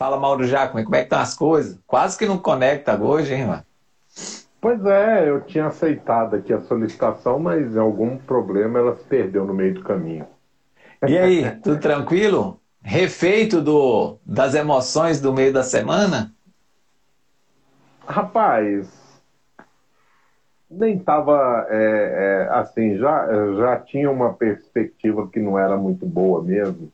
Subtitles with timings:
[0.00, 1.78] Fala, Mauro Jacome, como é que estão as coisas?
[1.86, 3.62] Quase que não conecta hoje, hein, mano?
[4.58, 9.44] Pois é, eu tinha aceitado aqui a solicitação, mas em algum problema ela se perdeu
[9.44, 10.26] no meio do caminho.
[11.06, 12.58] E aí, tudo tranquilo?
[12.82, 16.32] Refeito do, das emoções do meio da semana?
[18.06, 18.88] Rapaz,
[20.70, 23.28] nem estava é, é, assim, já,
[23.58, 26.90] já tinha uma perspectiva que não era muito boa mesmo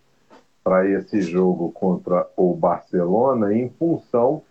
[0.66, 4.42] para esse jogo contra o Barcelona em função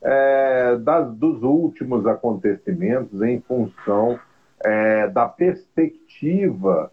[0.00, 4.16] é, das, dos últimos acontecimentos, em função
[4.64, 6.92] é, da perspectiva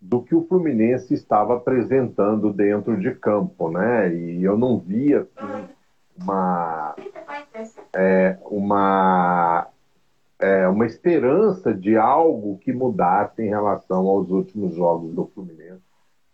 [0.00, 4.14] do que o Fluminense estava apresentando dentro de campo, né?
[4.14, 5.68] E eu não via assim,
[6.22, 6.94] uma
[7.96, 9.66] é, uma
[10.38, 15.85] é, uma esperança de algo que mudasse em relação aos últimos jogos do Fluminense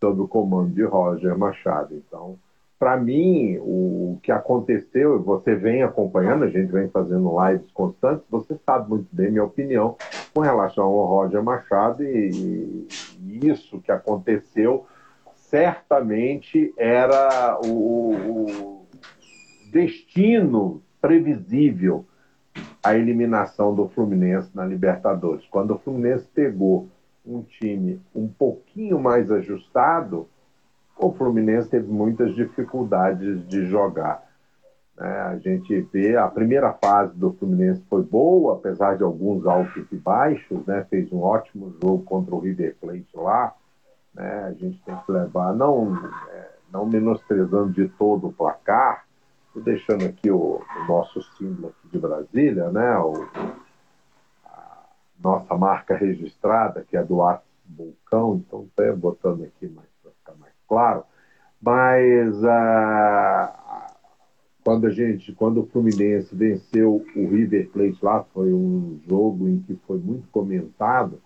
[0.02, 1.94] sob o comando de Roger Machado.
[1.94, 2.36] Então,
[2.76, 8.58] para mim, o que aconteceu, você vem acompanhando, a gente vem fazendo lives constantes, você
[8.66, 9.96] sabe muito bem minha opinião
[10.34, 12.88] com relação ao Roger Machado e,
[13.20, 14.84] e isso que aconteceu
[15.36, 18.86] certamente era o, o
[19.70, 22.04] destino previsível
[22.82, 25.46] a eliminação do Fluminense na Libertadores.
[25.46, 26.88] Quando o Fluminense pegou
[27.24, 30.28] um time um pouquinho mais ajustado,
[30.96, 34.22] o Fluminense teve muitas dificuldades de jogar.
[34.96, 35.08] Né?
[35.08, 39.96] A gente vê a primeira fase do Fluminense foi boa, apesar de alguns altos e
[39.96, 40.86] baixos, né?
[40.90, 43.54] fez um ótimo jogo contra o River Plate lá.
[44.14, 44.44] Né?
[44.44, 45.96] A gente tem que levar, não,
[46.30, 49.04] é, não menosprezando de todo o placar,
[49.60, 52.96] deixando aqui o, o, nosso símbolo aqui de Brasília, né?
[52.98, 53.28] O,
[55.22, 60.54] nossa marca registrada, que é do Aço Vulcão, então estou botando aqui para ficar mais
[60.68, 61.04] claro.
[61.60, 63.86] Mas ah,
[64.64, 69.60] quando a gente, quando o Fluminense venceu o River Plate lá, foi um jogo em
[69.60, 71.20] que foi muito comentado.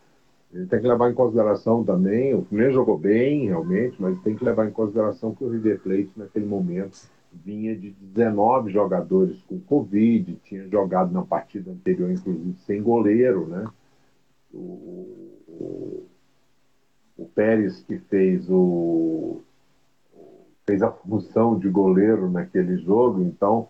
[0.52, 4.36] A gente tem que levar em consideração também, o Fluminense jogou bem, realmente, mas tem
[4.36, 6.98] que levar em consideração que o River Plate, naquele momento,
[7.32, 13.64] vinha de 19 jogadores com Covid, tinha jogado na partida anterior, inclusive, sem goleiro, né?
[14.56, 16.08] O,
[17.16, 19.42] o, Pérez que fez o
[20.66, 23.68] fez a função de goleiro naquele jogo, então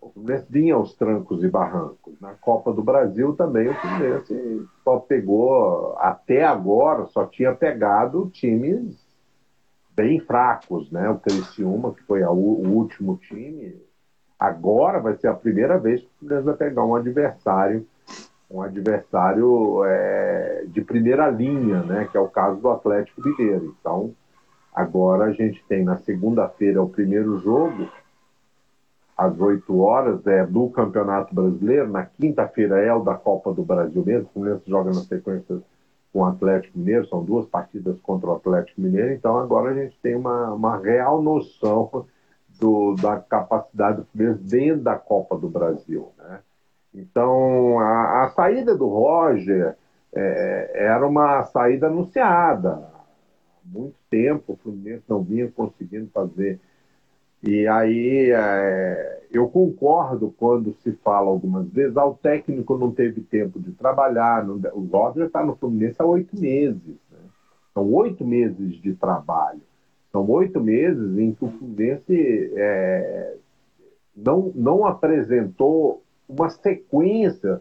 [0.00, 2.18] o Fluminense vinha aos trancos e barrancos.
[2.20, 8.96] Na Copa do Brasil também o Fluminense só pegou, até agora, só tinha pegado times
[9.94, 11.10] bem fracos, né?
[11.10, 13.76] O Criciúma, que foi a, o último time,
[14.38, 17.86] agora vai ser a primeira vez que o Fluminense vai pegar um adversário,
[18.52, 22.08] um adversário é, de primeira linha, né?
[22.10, 23.74] Que é o caso do Atlético Mineiro.
[23.80, 24.14] Então,
[24.74, 27.88] agora a gente tem na segunda-feira o primeiro jogo,
[29.16, 31.90] às 8 horas, é do Campeonato Brasileiro.
[31.90, 34.28] Na quinta-feira é o da Copa do Brasil mesmo.
[34.28, 35.62] O Fluminense joga na sequência
[36.12, 39.98] com o Atlético Mineiro, são duas partidas contra o Atlético Mineiro, então agora a gente
[40.02, 42.04] tem uma, uma real noção
[42.60, 46.12] do, da capacidade do Fluminense dentro da Copa do Brasil.
[46.18, 46.40] Né?
[46.94, 49.76] Então, a, a saída do Roger
[50.14, 52.70] é, era uma saída anunciada.
[52.70, 56.60] Há muito tempo o Fluminense não vinha conseguindo fazer
[57.42, 63.20] e aí é, eu concordo quando se fala algumas vezes, ah, o técnico não teve
[63.20, 66.96] tempo de trabalhar, não, o Roger está no Fluminense há oito meses.
[67.10, 67.18] Né?
[67.74, 69.60] São oito meses de trabalho.
[70.12, 73.34] São oito meses em que o Fluminense é,
[74.16, 76.00] não, não apresentou
[76.32, 77.60] uma sequência,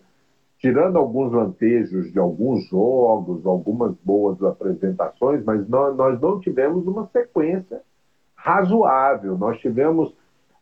[0.60, 7.08] tirando alguns lampejos de alguns jogos, algumas boas apresentações, mas não, nós não tivemos uma
[7.08, 7.82] sequência
[8.36, 9.38] razoável.
[9.38, 10.14] Nós tivemos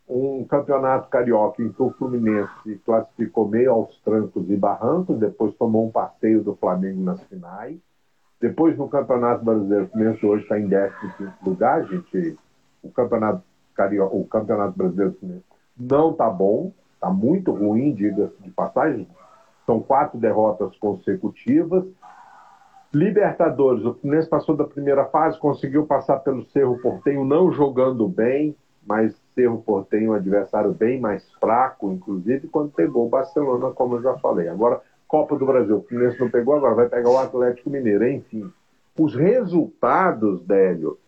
[0.08, 5.86] um campeonato carioca em que o Fluminense classificou meio aos trancos e barrancos, depois tomou
[5.86, 7.78] um passeio do Flamengo nas finais.
[8.40, 12.36] Depois, no Campeonato Brasileiro, o Fluminense hoje está em 15 lugar, gente.
[12.82, 13.42] O Campeonato,
[13.74, 15.14] carioca, o campeonato Brasileiro
[15.78, 19.08] não está bom, está muito ruim, diga-se de passagem.
[19.64, 21.84] São quatro derrotas consecutivas.
[22.92, 28.54] Libertadores, o Fluminense passou da primeira fase, conseguiu passar pelo Cerro Portenho, não jogando bem,
[28.86, 34.02] mas Cerro Portenho um adversário bem mais fraco, inclusive quando pegou o Barcelona, como eu
[34.02, 34.48] já falei.
[34.48, 38.50] Agora, Copa do Brasil, o Fluminense não pegou, agora vai pegar o Atlético Mineiro, enfim.
[38.98, 40.98] Os resultados, Délio,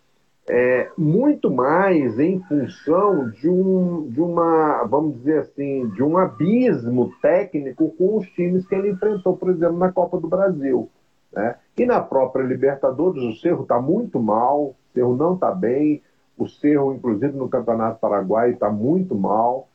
[0.48, 7.12] é muito mais em função de, um, de uma, vamos dizer assim, de um abismo
[7.22, 10.90] técnico com os times que ele enfrentou, por exemplo, na Copa do Brasil.
[11.32, 11.56] Né?
[11.76, 16.02] E na própria Libertadores, o Cerro está muito mal, o Cerro não está bem.
[16.36, 19.68] O Cerro, inclusive no Campeonato Paraguai, está muito mal.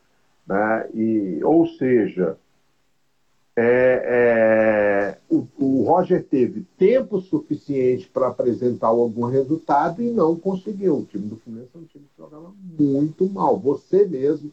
[0.46, 0.90] Né?
[0.94, 2.38] E, ou seja,
[3.60, 11.00] é, é, o, o, Roger teve tempo suficiente para apresentar algum resultado e não conseguiu.
[11.00, 13.58] O time do Fluminense é um time que jogava muito mal.
[13.58, 14.52] Você mesmo,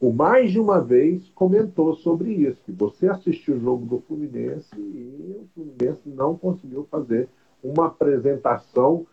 [0.00, 4.74] por mais de uma vez, comentou sobre isso, que você assistiu o jogo do Fluminense
[4.74, 7.28] e o Fluminense não conseguiu fazer
[7.62, 9.06] uma apresentação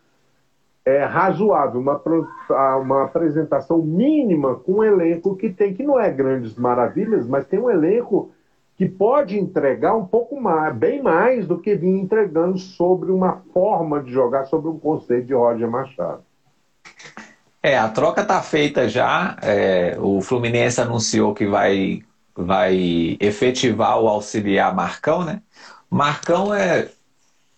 [0.86, 2.02] é, razoável, uma,
[2.78, 7.60] uma apresentação mínima com um elenco que tem, que não é grandes maravilhas, mas tem
[7.60, 8.32] um elenco
[8.78, 14.04] que pode entregar um pouco mais, bem mais do que vinha entregando sobre uma forma
[14.04, 16.24] de jogar, sobre um conceito de Roger Machado.
[17.64, 19.38] É, a troca está feita já.
[19.42, 22.04] É, o Fluminense anunciou que vai,
[22.36, 25.42] vai efetivar o auxiliar Marcão, né?
[25.90, 26.90] Marcão é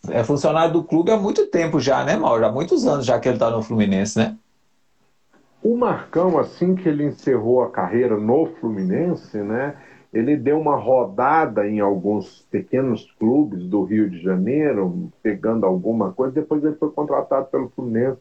[0.10, 2.46] é funcionário do clube há muito tempo já, né, Mauro?
[2.46, 4.36] Há muitos anos já que ele está no Fluminense, né?
[5.62, 9.76] O Marcão, assim que ele encerrou a carreira no Fluminense, né,
[10.18, 16.34] ele deu uma rodada em alguns pequenos clubes do Rio de Janeiro, pegando alguma coisa,
[16.34, 18.20] depois ele foi contratado pelo Fluminense.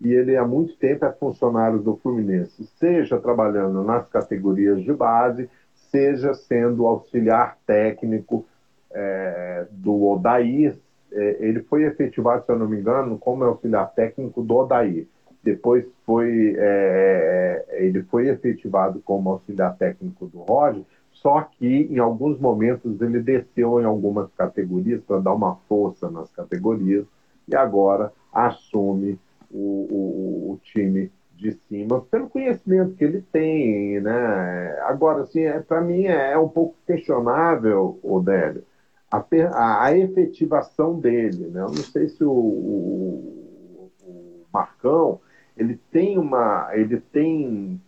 [0.00, 5.48] E ele há muito tempo é funcionário do Fluminense, seja trabalhando nas categorias de base,
[5.90, 8.46] seja sendo auxiliar técnico
[8.90, 10.76] é, do Odair.
[11.12, 15.06] É, ele foi efetivado, se eu não me engano, como auxiliar técnico do Odaí.
[15.42, 20.82] Depois foi, é, é, ele foi efetivado como auxiliar técnico do Roger,
[21.24, 26.30] só que em alguns momentos ele desceu em algumas categorias para dar uma força nas
[26.30, 27.06] categorias
[27.48, 29.18] e agora assume
[29.50, 34.78] o, o, o time de cima pelo conhecimento que ele tem, né?
[34.82, 38.62] Agora, assim, é, para mim é um pouco questionável, Odélio,
[39.10, 41.46] a, a, a efetivação dele.
[41.46, 41.60] Né?
[41.60, 45.20] Eu não sei se o, o, o Marcão
[45.56, 47.80] ele tem uma ele tem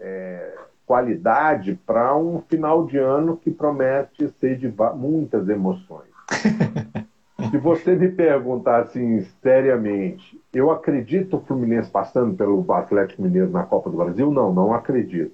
[0.00, 0.58] é,
[0.92, 6.10] qualidade para um final de ano que promete ser de muitas emoções.
[7.50, 13.62] Se você me perguntar assim seriamente, eu acredito o Fluminense passando pelo Atlético Mineiro na
[13.62, 14.30] Copa do Brasil?
[14.30, 15.32] Não, não acredito.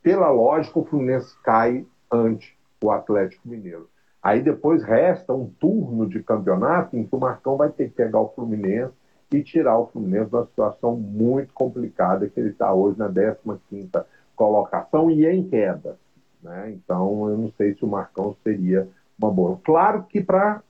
[0.00, 3.88] Pela lógica, o Fluminense cai ante o Atlético Mineiro.
[4.22, 8.20] Aí depois resta um turno de campeonato em que o Marcão vai ter que pegar
[8.20, 8.94] o Fluminense
[9.32, 14.04] e tirar o Fluminense de uma situação muito complicada que ele está hoje na 15ª
[14.36, 15.98] colocação e em queda.
[16.42, 16.72] Né?
[16.72, 18.88] Então, eu não sei se o Marcão seria
[19.18, 19.58] uma boa.
[19.64, 20.62] Claro que para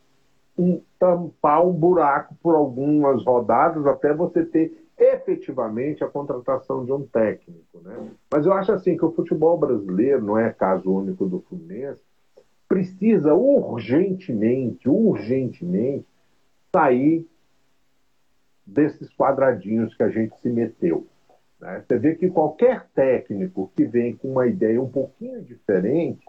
[0.56, 7.06] um, tampar um buraco por algumas rodadas até você ter efetivamente a contratação de um
[7.06, 7.80] técnico.
[7.82, 8.08] Né?
[8.32, 12.00] Mas eu acho assim que o futebol brasileiro, não é caso único do Fluminense,
[12.66, 16.06] precisa urgentemente, urgentemente
[16.74, 17.26] sair
[18.66, 21.06] desses quadradinhos que a gente se meteu.
[21.60, 21.82] Né?
[21.86, 26.26] Você vê que qualquer técnico que vem com uma ideia um pouquinho diferente,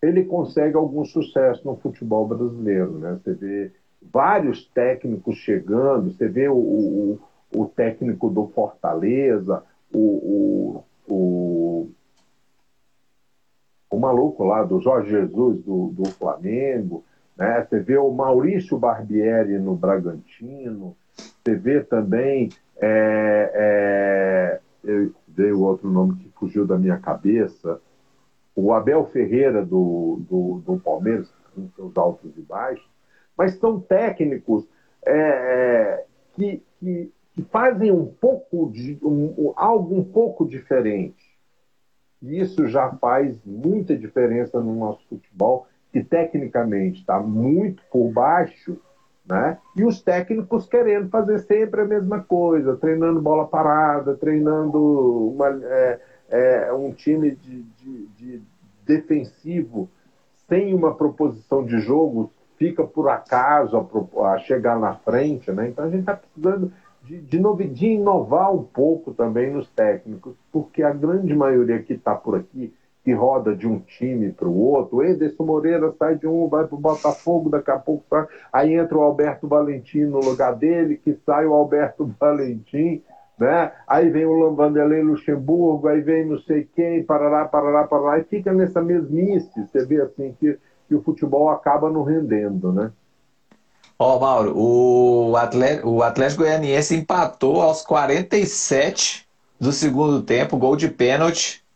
[0.00, 2.98] ele consegue algum sucesso no futebol brasileiro.
[2.98, 3.18] Né?
[3.22, 7.20] Você vê vários técnicos chegando, você vê o, o,
[7.54, 9.62] o técnico do Fortaleza,
[9.92, 11.90] o, o, o
[13.90, 17.04] o maluco lá do Jorge Jesus do, do Flamengo,
[17.36, 17.64] né?
[17.64, 23.50] Você vê o Maurício Barbieri no Bragantino, você vê também é,
[25.78, 27.80] outro nome que fugiu da minha cabeça,
[28.54, 32.86] o Abel Ferreira do, do, do Palmeiras, com seus altos e baixos,
[33.36, 34.68] mas são técnicos
[35.06, 36.04] é,
[36.34, 41.38] que, que, que, fazem um pouco de um, algo um pouco diferente.
[42.20, 48.76] E isso já faz muita diferença no nosso futebol, que tecnicamente está muito por baixo,
[49.28, 49.58] né?
[49.76, 56.00] e os técnicos querendo fazer sempre a mesma coisa, treinando bola parada, treinando uma, é,
[56.30, 58.42] é, um time de, de, de
[58.84, 59.88] defensivo
[60.48, 63.76] sem uma proposição de jogo, fica por acaso
[64.16, 65.52] a, a chegar na frente.
[65.52, 65.68] Né?
[65.68, 66.72] Então a gente está precisando
[67.04, 72.14] de, de, de inovar um pouco também nos técnicos, porque a grande maioria que está
[72.14, 72.72] por aqui,
[73.08, 76.66] que roda de um time para o outro, o Ederson Moreira sai de um, vai
[76.66, 81.00] para o Botafogo, daqui a pouco sai, aí entra o Alberto Valentim no lugar dele,
[81.02, 83.02] que sai o Alberto Valentim,
[83.38, 83.72] né?
[83.86, 88.52] Aí vem o Vanderlei Luxemburgo, aí vem não sei quem, parará, parará, parará, e fica
[88.52, 92.92] nessa mesmice, você vê assim que, que o futebol acaba não rendendo, né?
[93.98, 99.26] Ó, oh, Mauro, o Atlético, o Atlético Goianiense empatou aos 47
[99.58, 101.66] do segundo tempo, gol de pênalti,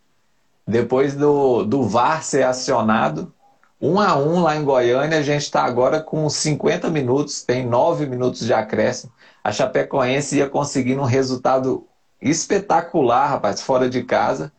[0.73, 3.33] depois do, do VAR ser acionado.
[3.81, 8.07] 1 a 1 lá em Goiânia, a gente está agora com 50 minutos, tem 9
[8.07, 9.13] minutos de acréscimo.
[9.43, 11.87] a Chapecoense ia conseguindo um resultado
[12.21, 14.53] espetacular, rapaz, fora de casa.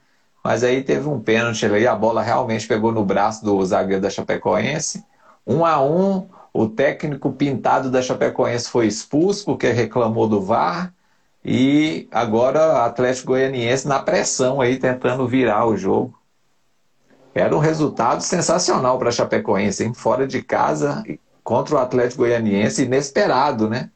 [0.44, 4.10] Mas aí teve um pênalti ali, a bola realmente pegou no braço do zagueiro da
[4.10, 5.04] Chapecoense.
[5.48, 10.93] Um a um, o técnico pintado da Chapecoense foi expulso porque reclamou do VAR.
[11.46, 16.18] E agora o Atlético Goianiense na pressão aí, tentando virar o jogo.
[17.36, 19.94] Era um resultado sensacional para a Chapecoense, hein?
[19.94, 21.04] fora de casa,
[21.44, 23.90] contra o Atlético Goianiense, inesperado, né?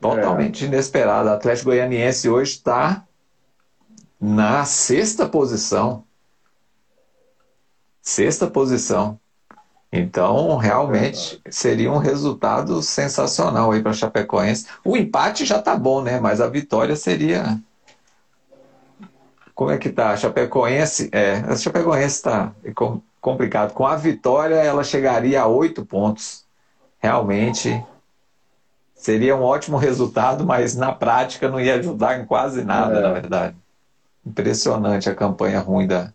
[0.00, 0.68] Totalmente é.
[0.68, 1.28] inesperado.
[1.28, 3.04] O Atlético Goianiense hoje está
[4.20, 6.04] na sexta posição.
[8.00, 9.18] Sexta posição.
[9.96, 14.66] Então, realmente, seria um resultado sensacional aí para a Chapecoense.
[14.84, 16.18] O empate já tá bom, né?
[16.18, 17.60] Mas a vitória seria.
[19.54, 20.10] Como é que tá?
[20.10, 21.08] A Chapecoense.
[21.12, 22.52] É, a Chapecoense está
[23.20, 23.72] complicado.
[23.72, 26.44] Com a vitória, ela chegaria a oito pontos.
[26.98, 27.80] Realmente
[28.96, 33.00] seria um ótimo resultado, mas na prática não ia ajudar em quase nada, é.
[33.00, 33.56] na verdade.
[34.26, 36.12] Impressionante a campanha ruim da,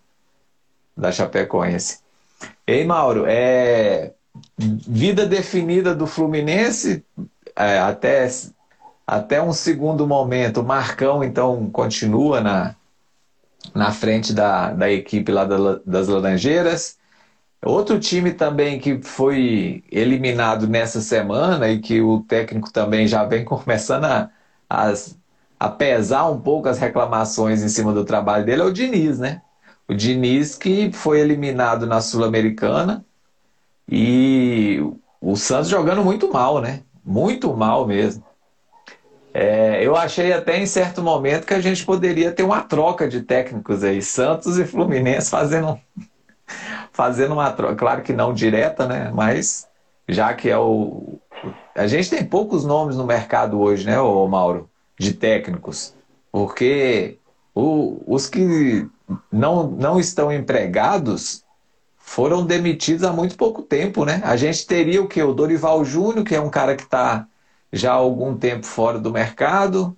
[0.98, 2.09] da Chapecoense.
[2.70, 4.14] Ei, Mauro, é
[4.60, 7.04] vida definida do Fluminense
[7.56, 8.30] é, até,
[9.08, 10.62] até um segundo momento.
[10.62, 12.76] O Marcão, então, continua na,
[13.74, 17.00] na frente da, da equipe lá da, das Laranjeiras.
[17.66, 23.44] Outro time também que foi eliminado nessa semana e que o técnico também já vem
[23.44, 24.30] começando a,
[24.70, 24.94] a,
[25.60, 29.42] a pesar um pouco as reclamações em cima do trabalho dele é o Diniz, né?
[29.90, 33.04] O Diniz que foi eliminado na Sul-Americana
[33.92, 34.80] e
[35.20, 36.84] o Santos jogando muito mal, né?
[37.04, 38.24] Muito mal mesmo.
[39.34, 43.22] É, eu achei até em certo momento que a gente poderia ter uma troca de
[43.22, 45.80] técnicos aí, Santos e Fluminense fazendo,
[46.94, 47.76] fazendo uma troca.
[47.76, 49.12] Claro que não direta, né?
[49.12, 49.68] Mas
[50.08, 51.20] já que é o.
[51.76, 54.70] A gente tem poucos nomes no mercado hoje, né, ô Mauro?
[55.00, 55.96] De técnicos.
[56.32, 57.18] Porque
[57.56, 58.88] o, os que
[59.32, 61.44] não, não estão empregados
[62.10, 64.20] foram demitidos há muito pouco tempo, né?
[64.24, 65.22] A gente teria o que?
[65.22, 67.28] O Dorival Júnior, que é um cara que está
[67.72, 69.96] já há algum tempo fora do mercado.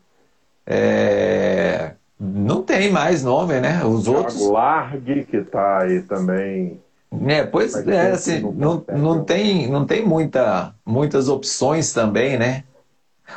[0.67, 1.93] É...
[2.19, 3.83] Não tem mais nome, né?
[3.85, 4.45] Os Thiago outros.
[4.45, 6.81] Largue, que está aí também.
[7.27, 12.65] É, pois é, assim, não, não, tem, não tem muita, muitas opções também, né?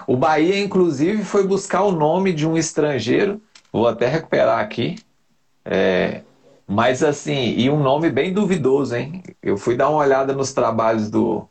[0.07, 3.41] O Bahia, inclusive, foi buscar o nome de um estrangeiro,
[3.73, 4.97] vou até recuperar aqui,
[5.65, 6.23] é,
[6.67, 9.23] mas assim, e um nome bem duvidoso, hein?
[9.43, 11.49] Eu fui dar uma olhada nos trabalhos do,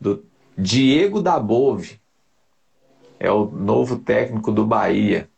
[0.00, 0.24] do
[0.56, 2.00] Diego Dabove,
[3.18, 5.28] é o novo técnico do Bahia.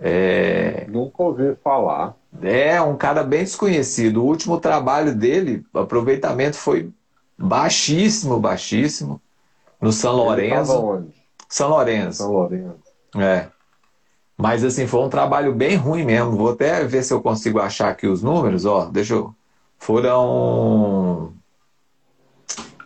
[0.00, 0.86] É...
[0.88, 2.14] Nunca ouvi falar.
[2.40, 4.22] É, um cara bem desconhecido.
[4.22, 6.92] O último trabalho dele, o aproveitamento foi
[7.36, 9.20] baixíssimo, baixíssimo.
[9.80, 10.72] No São Lourenço.
[11.48, 12.18] São Lourenço.
[12.18, 12.80] São Lourenço.
[13.16, 13.48] É.
[14.38, 16.36] Mas assim, foi um trabalho bem ruim mesmo.
[16.36, 18.84] Vou até ver se eu consigo achar aqui os números, ó.
[18.84, 19.34] Deixa eu.
[19.76, 21.32] Foram.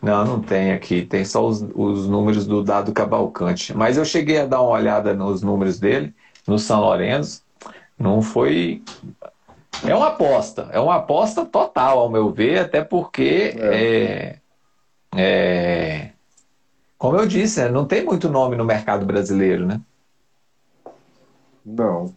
[0.03, 1.03] Não, não tem aqui.
[1.03, 3.77] Tem só os, os números do Dado Cavalcante.
[3.77, 6.15] Mas eu cheguei a dar uma olhada nos números dele,
[6.47, 7.43] no São Lourenço.
[7.99, 8.83] Não foi.
[9.87, 10.71] É uma aposta.
[10.73, 13.55] É uma aposta total, ao meu ver, até porque.
[13.59, 14.39] É.
[14.39, 14.39] É...
[15.15, 16.09] É...
[16.97, 19.81] Como eu disse, né, não tem muito nome no mercado brasileiro, né?
[21.65, 22.13] Não.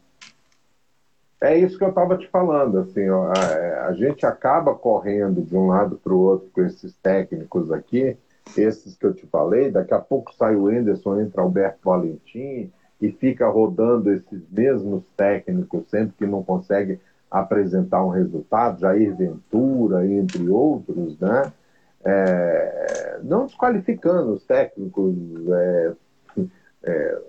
[1.41, 5.41] É isso que eu estava te falando, assim, ó, a, é, a, gente acaba correndo
[5.41, 8.17] de um lado para o outro com esses técnicos aqui,
[8.57, 12.71] esses que eu te falei, daqui a pouco sai o Enderson, entra Alberto Valentim
[13.01, 16.99] e fica rodando esses mesmos técnicos sempre que não consegue
[17.29, 21.51] apresentar um resultado, Jair Ventura, entre outros, né?
[22.03, 25.15] É, não desqualificando os técnicos,
[25.49, 25.93] é,
[26.83, 27.21] é,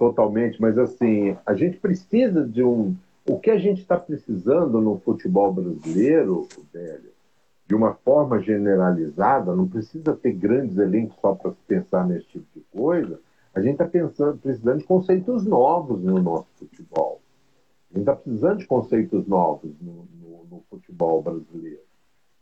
[0.00, 2.96] totalmente, mas assim, a gente precisa de um.
[3.28, 7.10] O que a gente está precisando no futebol brasileiro, velho,
[7.66, 12.64] de uma forma generalizada, não precisa ter grandes elencos só para pensar nesse tipo de
[12.72, 13.20] coisa.
[13.54, 17.20] A gente está pensando, precisando de conceitos novos no nosso futebol.
[17.90, 21.82] A gente está precisando de conceitos novos no, no, no futebol brasileiro.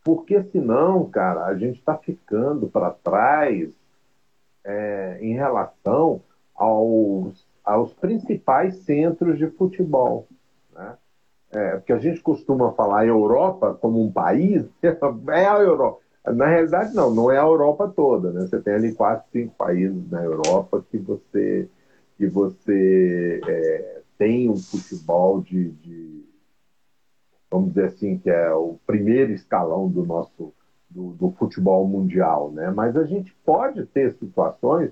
[0.05, 3.69] Porque senão, cara, a gente está ficando para trás
[4.65, 6.23] é, em relação
[6.59, 10.27] aos aos principais centros de futebol.
[10.75, 10.97] Né?
[11.51, 16.01] É, porque a gente costuma falar Europa como um país, é a Europa.
[16.27, 18.33] Na realidade, não, não é a Europa toda.
[18.33, 18.41] Né?
[18.41, 21.69] Você tem ali quatro, cinco países na Europa que você,
[22.17, 26.25] que você é, tem um futebol de, de,
[27.51, 30.55] vamos dizer assim, que é o primeiro escalão do nosso
[30.89, 32.51] do, do futebol mundial.
[32.51, 32.71] Né?
[32.71, 34.91] Mas a gente pode ter situações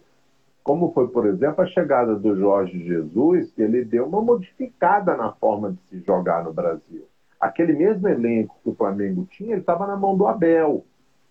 [0.66, 5.30] como foi, por exemplo, a chegada do Jorge Jesus, que ele deu uma modificada na
[5.30, 7.06] forma de se jogar no Brasil.
[7.38, 10.84] Aquele mesmo elenco que o Flamengo tinha, ele estava na mão do Abel,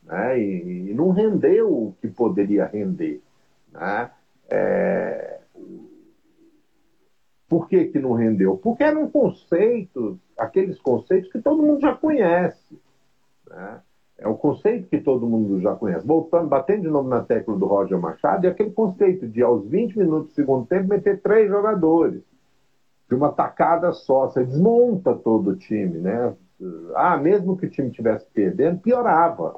[0.04, 0.40] né?
[0.40, 3.22] E, e, não rendeu o que poderia render.
[3.74, 4.10] Né?
[4.50, 5.40] É...
[7.50, 8.56] Por que, que não rendeu?
[8.56, 12.80] Porque eram conceitos, aqueles conceitos que todo mundo já conhece.
[13.50, 13.82] Né?
[14.18, 16.08] É o conceito que todo mundo já conhece.
[16.08, 19.98] Voltando, batendo de novo na tecla do Roger Machado, é aquele conceito de, aos 20
[19.98, 22.22] minutos do segundo tempo, meter três jogadores.
[23.10, 24.28] De uma tacada só.
[24.28, 26.34] Você desmonta todo o time, né?
[26.96, 29.58] Ah, mesmo que o time estivesse perdendo, piorava.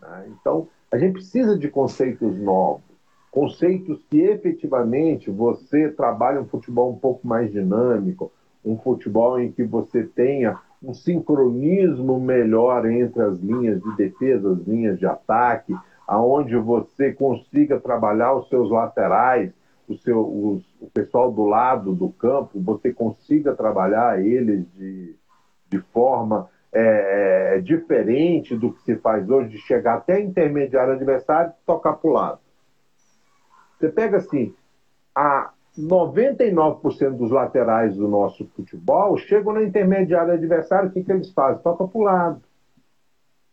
[0.00, 0.32] Né?
[0.40, 2.82] Então, a gente precisa de conceitos novos.
[3.30, 8.30] Conceitos que efetivamente você trabalha um futebol um pouco mais dinâmico,
[8.64, 14.66] um futebol em que você tenha um sincronismo melhor entre as linhas de defesa, as
[14.66, 15.74] linhas de ataque,
[16.06, 19.52] aonde você consiga trabalhar os seus laterais,
[19.88, 25.14] o, seu, os, o pessoal do lado do campo, você consiga trabalhar eles de,
[25.68, 31.50] de forma é, é, diferente do que se faz hoje, de chegar até intermediário adversário
[31.52, 32.40] e tocar para o lado.
[33.78, 34.54] Você pega assim,
[35.14, 41.32] a, 99% dos laterais do nosso futebol chegam na intermediária adversária, o que, que eles
[41.32, 41.62] fazem?
[41.62, 42.42] Toca para o lado.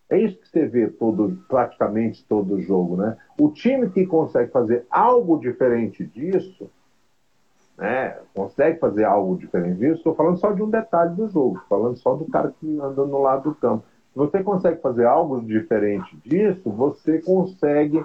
[0.10, 2.98] É isso que você vê todo, praticamente todo jogo.
[2.98, 3.16] Né?
[3.40, 6.70] O time que consegue fazer algo diferente disso,
[7.78, 11.98] né, consegue fazer algo diferente disso, estou falando só de um detalhe do jogo, falando
[11.98, 13.86] só do cara que anda no lado do campo.
[14.12, 18.04] Se você consegue fazer algo diferente disso, você consegue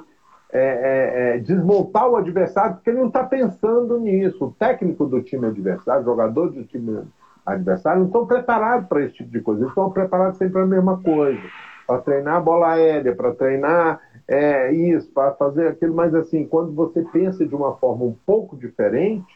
[0.54, 4.44] é, é, é, desmontar o adversário, porque ele não está pensando nisso.
[4.44, 7.02] O técnico do time adversário, o jogador do time
[7.44, 9.62] adversário, não estão preparados para esse tipo de coisa.
[9.62, 11.42] Eles estão preparados sempre para a mesma coisa.
[11.84, 15.92] Para treinar bola aérea, para treinar é, isso, para fazer aquilo.
[15.92, 19.34] Mas assim, quando você pensa de uma forma um pouco diferente,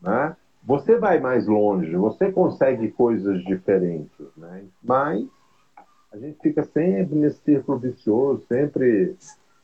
[0.00, 4.28] né, você vai mais longe, você consegue coisas diferentes.
[4.36, 4.62] Né?
[4.80, 5.26] Mas
[6.12, 9.16] a gente fica sempre nesse círculo vicioso, sempre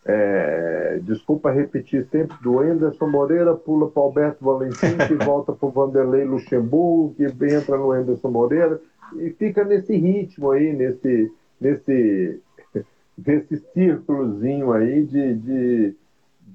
[0.06, 5.66] é, desculpa repetir sempre, do Anderson Moreira pula para o Alberto Valentim, que volta para
[5.66, 8.80] o Vanderlei Luxemburgo, que entra no Anderson Moreira,
[9.16, 12.40] e fica nesse ritmo aí, nesse, nesse,
[13.16, 15.96] nesse círculozinho aí de, de,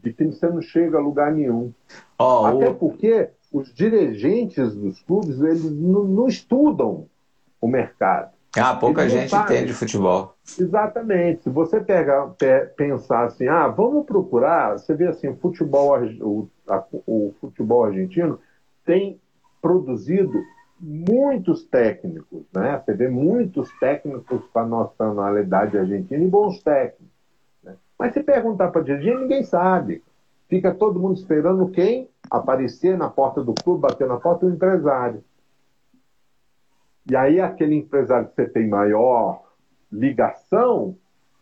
[0.04, 1.74] de que você não chega a lugar nenhum.
[2.20, 2.76] Oh, Até o...
[2.76, 7.08] porque os dirigentes dos clubes, eles não, não estudam
[7.60, 8.32] o mercado.
[8.58, 10.36] Ah, pouca gente entende futebol.
[10.60, 11.44] Exatamente.
[11.44, 12.34] Se você pega,
[12.76, 18.40] pensar assim, ah, vamos procurar, você vê assim, o futebol, o, a, o futebol argentino
[18.86, 19.20] tem
[19.62, 20.42] produzido
[20.80, 22.82] muitos técnicos, né?
[22.84, 27.08] Você vê muitos técnicos para a nacionalidade argentina e bons técnicos.
[27.64, 27.76] Né?
[27.98, 30.02] Mas se perguntar para dirigir, ninguém sabe.
[30.48, 35.24] Fica todo mundo esperando quem aparecer na porta do clube, bater na porta do empresário.
[37.10, 39.42] E aí aquele empresário que você tem maior
[39.92, 40.96] ligação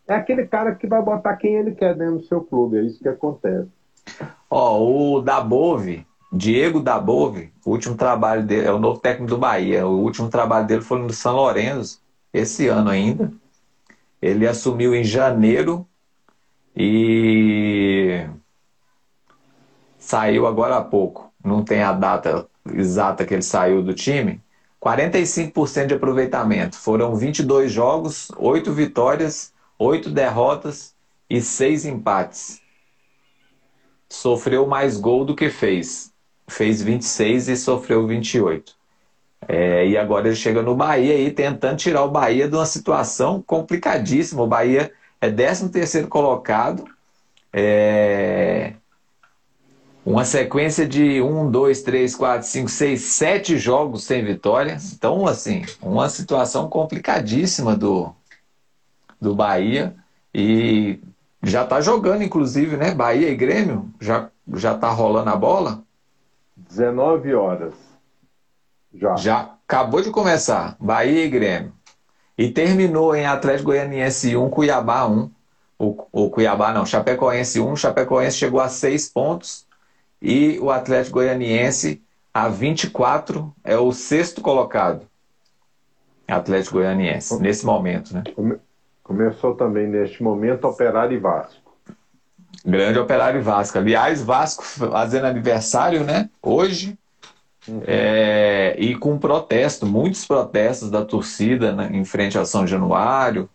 [0.08, 2.78] é aquele cara que vai botar quem ele quer dentro do seu clube.
[2.78, 3.68] É isso que acontece.
[4.50, 9.86] Ó, o Dabove, Diego Dabove, o último trabalho dele, é o novo técnico do Bahia.
[9.86, 12.02] O último trabalho dele foi no São Lourenço,
[12.34, 13.30] esse ano ainda.
[14.22, 15.86] Ele assumiu em janeiro
[16.76, 18.26] e
[19.98, 21.32] saiu agora há pouco.
[21.44, 24.42] Não tem a data exata que ele saiu do time,
[24.88, 26.78] 45% de aproveitamento.
[26.78, 30.96] Foram 22 jogos, 8 vitórias, 8 derrotas
[31.30, 32.62] e 6 empates.
[34.10, 36.14] Sofreu mais gol do que fez.
[36.48, 38.74] Fez 26 e sofreu 28.
[39.46, 43.42] É, e agora ele chega no Bahia aí tentando tirar o Bahia de uma situação
[43.42, 44.42] complicadíssima.
[44.44, 46.86] O Bahia é 13 terceiro colocado.
[47.52, 48.74] É,
[50.08, 54.94] uma sequência de um, dois, três, quatro, cinco, seis, sete jogos sem vitórias.
[54.94, 58.16] Então, assim, uma situação complicadíssima do,
[59.20, 59.94] do Bahia.
[60.34, 60.98] E
[61.44, 62.96] já está jogando, inclusive, né?
[62.96, 63.92] Bahia e Grêmio.
[64.00, 65.84] Já, já tá rolando a bola.
[66.56, 67.74] 19 horas.
[68.94, 69.16] Já.
[69.18, 70.78] Já acabou de começar.
[70.80, 71.74] Bahia e Grêmio.
[72.38, 75.30] E terminou em Atlético Goianiense 1, Cuiabá 1.
[75.78, 77.76] O, o Cuiabá não, Chapecoense 1.
[77.76, 79.67] Chapecoense chegou a seis pontos
[80.22, 82.02] e o Atlético Goianiense,
[82.34, 85.06] a 24, é o sexto colocado.
[86.28, 88.24] Atlético Goianiense, nesse momento, né?
[89.02, 91.72] Começou também neste momento Operário e Vasco.
[92.66, 93.78] Grande Operário e Vasco.
[93.78, 96.30] Aliás, Vasco fazendo aniversário, né?
[96.42, 96.98] Hoje.
[97.66, 97.82] Uhum.
[97.86, 103.50] É, e com protesto, muitos protestos da torcida né, em frente a São Januário.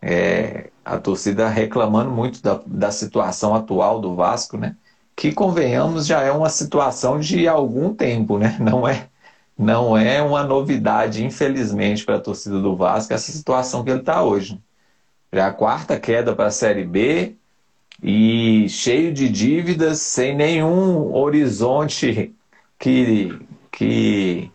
[0.00, 4.74] É, a torcida reclamando muito da, da situação atual do Vasco, né?
[5.16, 8.56] Que convenhamos já é uma situação de algum tempo, né?
[8.60, 9.08] Não é,
[9.58, 14.22] não é uma novidade, infelizmente, para a torcida do Vasco essa situação que ele está
[14.22, 14.60] hoje.
[15.32, 17.36] Já a quarta queda para a Série B
[18.02, 22.34] e cheio de dívidas, sem nenhum horizonte
[22.78, 23.38] que,
[23.70, 24.50] que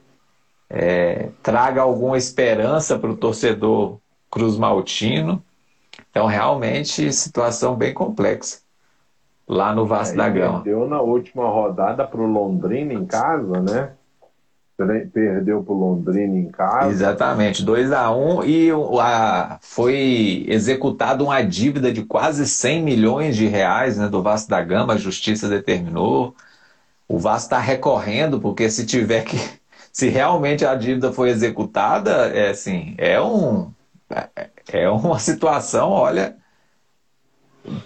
[0.70, 5.44] é, traga alguma esperança para o torcedor Cruz Maltino.
[6.12, 8.67] Então, realmente, situação bem complexa
[9.48, 10.62] lá no Vasco da Gama.
[10.62, 13.92] Perdeu na última rodada para o Londrina em casa, né?
[15.12, 16.92] Perdeu para o Londrina em casa.
[16.92, 18.70] Exatamente, 2 a 1 um, e
[19.02, 24.62] a, foi executada uma dívida de quase 100 milhões de reais né, do Vasco da
[24.62, 26.36] Gama, a justiça determinou.
[27.08, 29.38] O Vasco está recorrendo, porque se tiver que.
[29.92, 33.72] Se realmente a dívida foi executada, é assim, é um.
[34.12, 36.38] É, é uma situação, olha,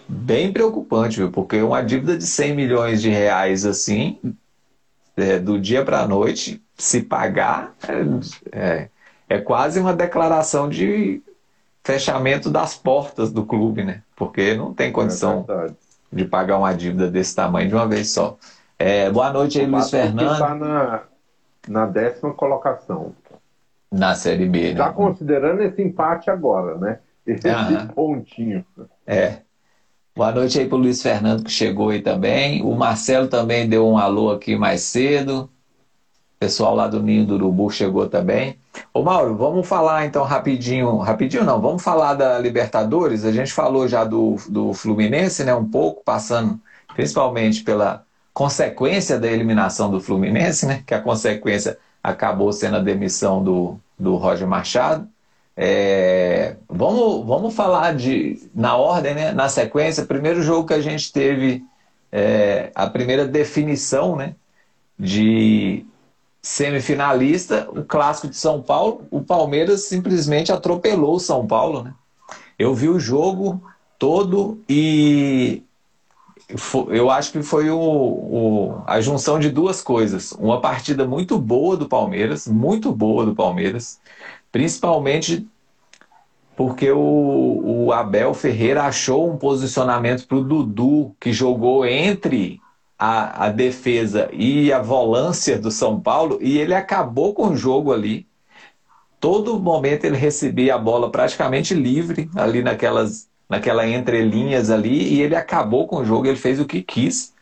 [0.07, 1.31] bem preocupante, viu?
[1.31, 4.19] porque uma dívida de 100 milhões de reais assim,
[5.17, 7.73] é, do dia para a noite, se pagar,
[8.51, 8.89] é, é,
[9.29, 11.21] é, quase uma declaração de
[11.83, 14.01] fechamento das portas do clube, né?
[14.15, 15.71] Porque não tem condição é
[16.11, 18.37] de pagar uma dívida desse tamanho de uma vez só.
[18.77, 20.33] É, boa noite aí, Luiz Fernando.
[20.33, 21.03] Está na,
[21.67, 23.13] na décima colocação.
[23.91, 24.71] Na Série B, né?
[24.71, 26.99] Está considerando esse empate agora, né?
[27.25, 27.47] Esse
[27.93, 28.65] pontinho.
[29.05, 29.39] É.
[30.13, 32.61] Boa noite aí para o Luiz Fernando que chegou aí também.
[32.63, 35.43] O Marcelo também deu um alô aqui mais cedo.
[35.43, 35.49] O
[36.37, 38.57] pessoal lá do Ninho do Urubu chegou também.
[38.93, 43.23] Ô Mauro, vamos falar então rapidinho, rapidinho não, vamos falar da Libertadores.
[43.23, 45.55] A gente falou já do, do Fluminense, né?
[45.55, 46.59] Um pouco, passando
[46.93, 50.83] principalmente pela consequência da eliminação do Fluminense, né?
[50.85, 55.07] Que a consequência acabou sendo a demissão do, do Roger Machado.
[55.55, 59.31] É, vamos, vamos falar de na ordem, né?
[59.31, 61.63] Na sequência, primeiro jogo que a gente teve
[62.11, 64.35] é, a primeira definição, né?
[64.97, 65.85] De
[66.41, 71.93] semifinalista, o clássico de São Paulo, o Palmeiras simplesmente atropelou o São Paulo, né?
[72.57, 73.61] Eu vi o jogo
[73.99, 75.63] todo e
[76.89, 80.31] eu acho que foi o, o, a junção de duas coisas.
[80.33, 83.99] Uma partida muito boa do Palmeiras, muito boa do Palmeiras,
[84.51, 85.47] principalmente
[86.55, 92.61] porque o, o Abel Ferreira achou um posicionamento para o Dudu, que jogou entre
[92.99, 97.91] a, a defesa e a volância do São Paulo, e ele acabou com o jogo
[97.91, 98.27] ali.
[99.19, 105.35] Todo momento ele recebia a bola praticamente livre, ali naquelas naquela entrelinhas ali, e ele
[105.35, 107.33] acabou com o jogo, ele fez o que quis.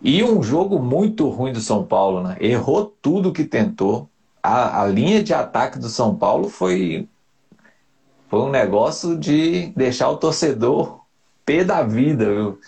[0.00, 2.36] E um jogo muito ruim do São Paulo, né?
[2.38, 4.08] Errou tudo que tentou.
[4.42, 7.08] A, a linha de ataque do São Paulo foi,
[8.28, 11.00] foi um negócio de deixar o torcedor
[11.44, 12.58] pé da vida, viu?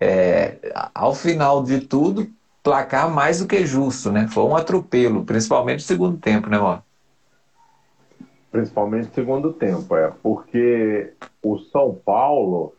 [0.00, 2.26] É, ao final de tudo,
[2.62, 4.26] placar mais do que justo, né?
[4.28, 6.82] Foi um atropelo, principalmente no segundo tempo, né, mano?
[8.50, 11.12] principalmente no segundo tempo, é porque
[11.42, 12.74] o São Paulo,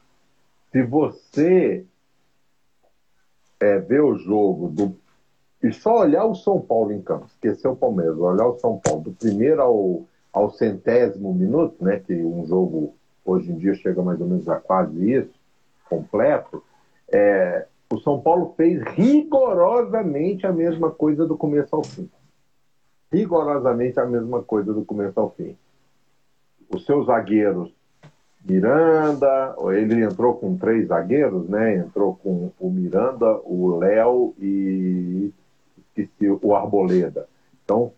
[0.72, 1.86] se você
[3.60, 4.96] é, ver o jogo do
[5.64, 9.02] e só olhar o São Paulo em campo, esquecer o Palmeiras, olhar o São Paulo
[9.02, 14.20] do primeiro ao, ao centésimo minuto, né, que um jogo hoje em dia chega mais
[14.20, 15.34] ou menos a quase isso,
[15.90, 16.64] completo,
[17.12, 22.10] é, o São Paulo fez rigorosamente a mesma coisa do começo ao fim
[23.12, 25.56] rigorosamente a mesma coisa do começo ao fim.
[26.74, 27.74] Os seus zagueiros,
[28.44, 31.76] Miranda, ele entrou com três zagueiros, né?
[31.76, 35.32] Entrou com o Miranda, o Léo e
[36.42, 37.28] o Arboleda.
[37.64, 37.92] Então,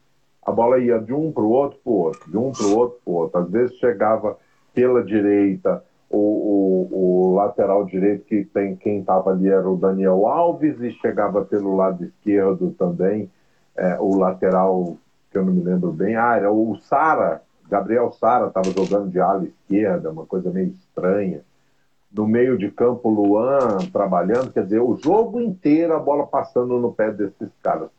[0.45, 2.77] a bola ia de um para o outro para o outro, de um para o
[2.77, 3.39] outro para o outro.
[3.39, 4.37] Às vezes chegava
[4.73, 10.27] pela direita, o, o, o lateral direito, que tem quem estava ali era o Daniel
[10.27, 13.29] Alves, e chegava pelo lado esquerdo também
[13.75, 14.97] é, o lateral
[15.31, 16.15] que eu não me lembro bem.
[16.15, 21.41] Ah, era o Sara, Gabriel Sara estava jogando de ala esquerda, uma coisa meio estranha.
[22.13, 26.93] No meio de campo, Luan trabalhando, quer dizer, o jogo inteiro a bola passando no
[26.93, 27.89] pé desses caras.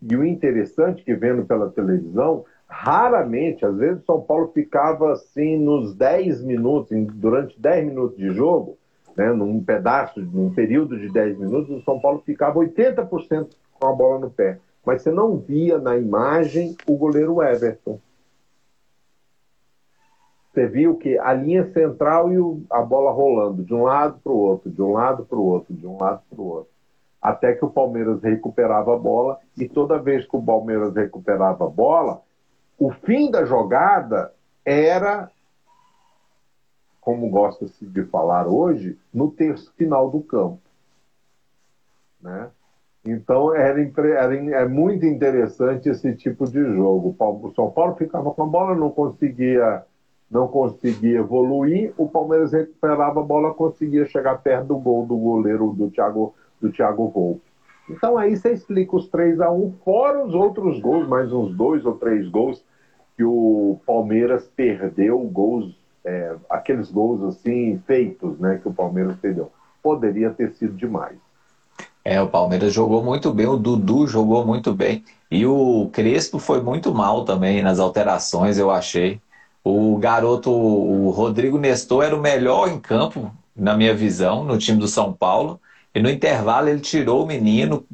[0.00, 5.94] E o interessante que vendo pela televisão, raramente, às vezes São Paulo ficava assim nos
[5.94, 8.76] 10 minutos, durante 10 minutos de jogo,
[9.16, 13.92] né, num pedaço, num período de 10 minutos, o São Paulo ficava 80% com a
[13.92, 18.00] bola no pé mas você não via na imagem o goleiro Everton.
[20.52, 24.32] Você viu que a linha central e o, a bola rolando de um lado para
[24.32, 26.70] o outro, de um lado para o outro, de um lado para o outro.
[27.20, 31.70] Até que o Palmeiras recuperava a bola e toda vez que o Palmeiras recuperava a
[31.70, 32.20] bola,
[32.78, 34.32] o fim da jogada
[34.64, 35.30] era,
[37.00, 40.60] como gosta-se de falar hoje, no terço final do campo.
[42.20, 42.50] né?
[43.04, 47.16] Então era, era, é muito interessante esse tipo de jogo.
[47.18, 49.84] O São Paulo ficava com a bola, não conseguia,
[50.32, 51.92] não conseguia evoluir.
[51.98, 56.72] O Palmeiras recuperava a bola, conseguia chegar perto do gol do goleiro do Thiago, do
[56.72, 57.42] Thiago Volpe.
[57.90, 61.84] Então aí você explica os 3 a 1 fora os outros gols, mais uns dois
[61.84, 62.64] ou três gols
[63.14, 69.52] que o Palmeiras perdeu, gols, é, aqueles gols assim feitos, né, que o Palmeiras perdeu.
[69.82, 71.18] Poderia ter sido demais.
[72.04, 75.04] É, o Palmeiras jogou muito bem, o Dudu jogou muito bem.
[75.30, 79.20] E o Crespo foi muito mal também nas alterações, eu achei.
[79.64, 84.78] O garoto, o Rodrigo Nestor, era o melhor em campo, na minha visão, no time
[84.78, 85.60] do São Paulo.
[85.94, 87.86] E no intervalo ele tirou o menino,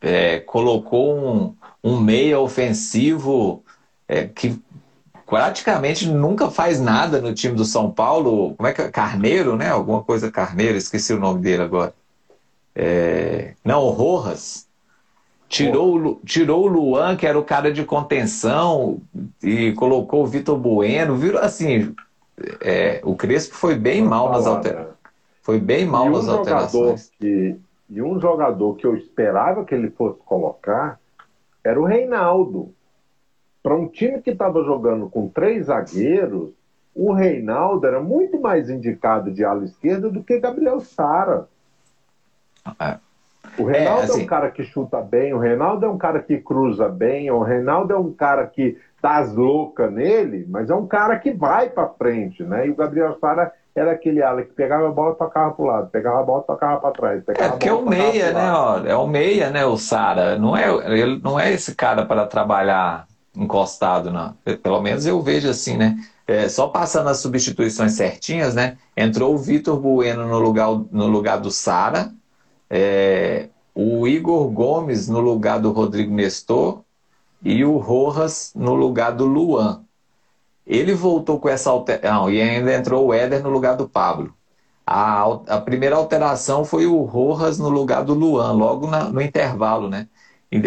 [0.00, 3.62] é, colocou um, um meia ofensivo
[4.08, 4.60] é, que
[5.26, 8.54] praticamente nunca faz nada no time do São Paulo.
[8.54, 8.90] Como é que é?
[8.90, 9.68] Carneiro, né?
[9.68, 11.94] Alguma coisa Carneiro, esqueci o nome dele agora.
[12.74, 13.54] É...
[13.64, 14.65] Não, Rojas.
[15.48, 19.00] Tirou, tirou o Luan, que era o cara de contenção,
[19.42, 21.16] e colocou o Vitor Bueno.
[21.16, 21.94] Virou assim.
[22.60, 23.00] É...
[23.04, 24.96] o Crespo foi bem Vamos mal nas alterações.
[25.42, 27.10] Foi bem mal nas alterações.
[27.18, 27.56] Que...
[27.88, 30.98] E um jogador que eu esperava que ele fosse colocar
[31.62, 32.74] era o Reinaldo.
[33.62, 36.50] Para um time que estava jogando com três zagueiros,
[36.94, 41.48] o Reinaldo era muito mais indicado de ala esquerda do que Gabriel Sara.
[42.80, 42.98] É.
[43.58, 44.20] O Reinaldo é, assim...
[44.20, 47.42] é, um cara que chuta bem, o Reinaldo é um cara que cruza bem, o
[47.42, 51.68] Reinaldo é um cara que dá as loucas nele, mas é um cara que vai
[51.70, 52.66] para frente, né?
[52.66, 55.66] E o Gabriel Sara era aquele ala que pegava a bola e tocava para o
[55.66, 57.22] lado, pegava a bola e tocava para trás.
[57.28, 58.52] É porque é o meia, né?
[58.52, 59.66] Ó, é o meia, né?
[59.66, 60.38] O Sara.
[60.38, 64.34] Não é, ele não é esse cara para trabalhar encostado, não.
[64.62, 65.94] Pelo menos eu vejo assim, né?
[66.26, 68.78] É, só passando as substituições certinhas, né?
[68.96, 72.10] Entrou o Vitor Bueno no lugar, no lugar do Sara,
[72.70, 76.82] é, o Igor Gomes no lugar do Rodrigo Nestor
[77.42, 79.82] e o Rojas no lugar do Luan.
[80.66, 84.34] Ele voltou com essa alteração e ainda entrou o Éder no lugar do Pablo.
[84.86, 89.88] A, a primeira alteração foi o Rojas no lugar do Luan, logo na, no intervalo,
[89.88, 90.08] né?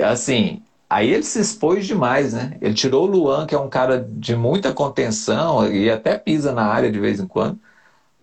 [0.09, 2.57] Assim, aí ele se expôs demais, né?
[2.61, 6.65] Ele tirou o Luan, que é um cara de muita contenção e até pisa na
[6.65, 7.59] área de vez em quando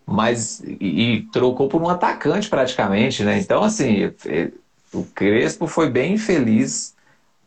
[0.06, 3.38] mas e, e, trocou por um atacante praticamente, né?
[3.40, 4.12] Então, assim,
[4.94, 6.94] o Crespo foi bem infeliz.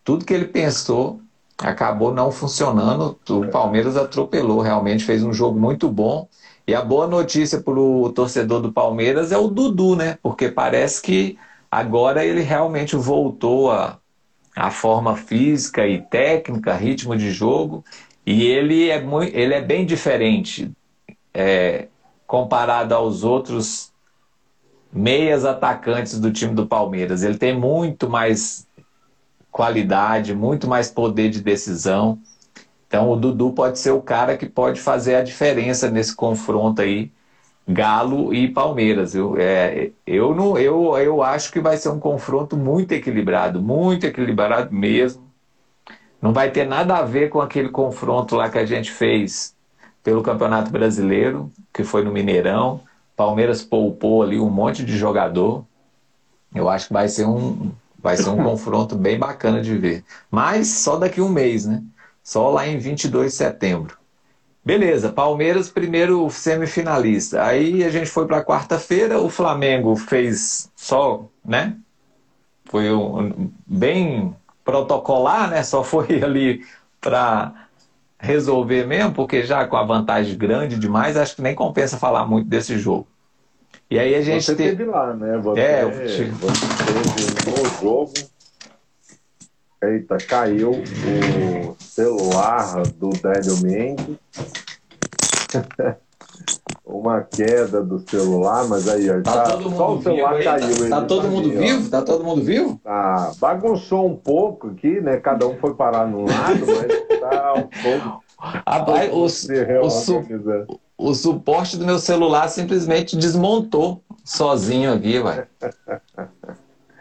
[0.04, 1.22] Tudo que ele pensou
[1.58, 3.17] acabou não funcionando.
[3.30, 6.28] O Palmeiras atropelou, realmente fez um jogo muito bom.
[6.67, 10.17] E a boa notícia para o torcedor do Palmeiras é o Dudu, né?
[10.22, 11.38] Porque parece que
[11.72, 13.98] agora ele realmente voltou a,
[14.56, 17.84] a forma física e técnica, ritmo de jogo.
[18.26, 20.72] E ele é, muito, ele é bem diferente.
[21.34, 21.88] É,
[22.30, 23.92] comparado aos outros
[24.94, 27.24] meias atacantes do time do Palmeiras.
[27.24, 28.68] Ele tem muito mais
[29.52, 32.20] qualidade, muito mais poder de decisão.
[32.88, 37.12] Então o Dudu pode ser o cara que pode fazer a diferença nesse confronto aí,
[37.68, 39.15] Galo e Palmeiras.
[39.15, 44.06] Eu, é, eu, não, eu, eu acho que vai ser um confronto muito equilibrado, muito
[44.06, 45.24] equilibrado mesmo.
[46.22, 49.58] Não vai ter nada a ver com aquele confronto lá que a gente fez
[50.04, 52.82] pelo Campeonato Brasileiro, que foi no Mineirão.
[53.16, 55.66] Palmeiras poupou ali um monte de jogador.
[56.54, 60.04] Eu acho que vai ser um, vai ser um confronto bem bacana de ver.
[60.32, 61.84] Mas só daqui um mês, né?
[62.24, 63.98] Só lá em 22 de setembro.
[64.64, 67.44] Beleza, Palmeiras primeiro semifinalista.
[67.44, 71.76] Aí a gente foi para quarta-feira, o Flamengo fez só, né?
[72.66, 75.64] Foi um, bem protocolar, né?
[75.64, 76.64] Só foi ali
[77.02, 77.68] para
[78.19, 82.47] resolver mesmo, porque já com a vantagem grande demais, acho que nem compensa falar muito
[82.47, 83.08] desse jogo.
[83.89, 84.75] E aí a gente você teve...
[84.75, 85.38] teve lá, né?
[85.38, 86.25] Você, é, você
[86.86, 88.13] teve no jogo.
[89.82, 94.17] Eita, caiu o celular do Délio Mendes.
[96.86, 100.89] Uma queda do celular, mas aí, ó, tá, tá todo só o celular vivo, caiu.
[100.89, 101.89] Tá, tá todo mundo vivo?
[101.89, 102.80] Tá todo mundo vivo?
[102.84, 105.17] Tá, bagunçou um pouco aqui, né?
[105.17, 108.23] Cada um foi parar num lado, mas tá um pouco.
[109.12, 110.23] O, o, su,
[110.97, 115.45] o suporte do meu celular simplesmente desmontou sozinho aqui, vai.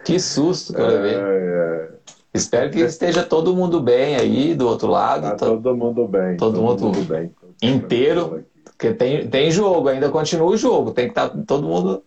[0.05, 0.75] Que susto.
[0.75, 1.89] É, é.
[2.33, 5.23] Espero que esteja todo mundo bem aí do outro lado.
[5.23, 6.37] Tá todo mundo bem.
[6.37, 7.31] Todo, todo mundo, mundo bem.
[7.63, 8.45] inteiro.
[8.79, 10.93] Porque tem, tem jogo, ainda continua o jogo.
[10.93, 12.05] Tem que estar tá todo mundo.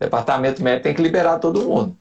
[0.00, 1.94] Departamento médico tem que liberar todo mundo.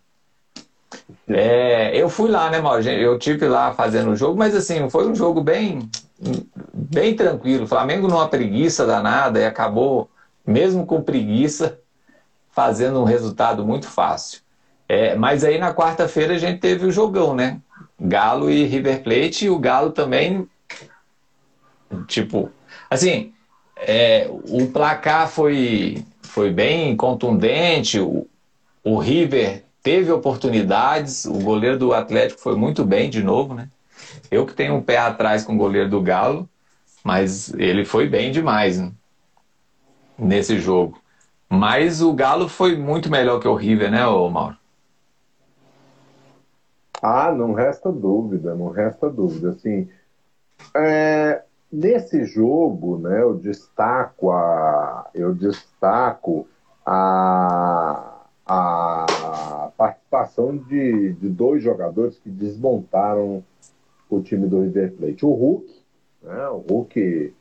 [1.28, 2.82] É, eu fui lá, né, Mauro?
[2.88, 5.90] Eu tive lá fazendo o jogo, mas assim, foi um jogo bem,
[6.74, 7.66] bem tranquilo.
[7.66, 10.10] O Flamengo numa preguiça danada e acabou,
[10.48, 11.80] mesmo com preguiça,
[12.52, 14.40] fazendo um resultado muito fácil.
[14.88, 17.60] É, mas aí na quarta-feira a gente teve o jogão, né?
[18.00, 20.48] Galo e River Plate, e o Galo também,
[22.08, 22.50] tipo,
[22.90, 23.34] assim,
[23.86, 28.28] é, o placar foi, foi bem contundente, o,
[28.84, 33.68] o River teve oportunidades, o goleiro do Atlético foi muito bem de novo, né?
[34.32, 36.48] Eu que tenho um pé atrás com o goleiro do Galo,
[37.04, 38.92] mas ele foi bem demais né?
[40.18, 41.00] nesse jogo.
[41.50, 44.58] Mas o Galo foi muito melhor que o River, né, Mauro?
[47.02, 49.50] Ah, não resta dúvida, não resta dúvida.
[49.50, 49.90] Assim,
[50.76, 51.44] é,
[51.74, 56.48] nesse jogo, né, eu destaco a, eu destaco
[56.86, 63.44] a, a participação de, de dois jogadores que desmontaram
[64.08, 65.26] o time do River Plate.
[65.26, 65.84] O Hulk,
[66.22, 67.34] né, o Hulk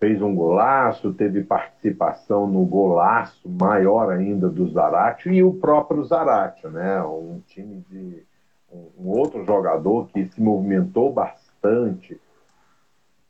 [0.00, 6.66] fez um golaço, teve participação no golaço maior ainda do Zarate e o próprio Zarate,
[6.66, 8.24] né, um time de
[8.98, 12.20] um outro jogador que se movimentou bastante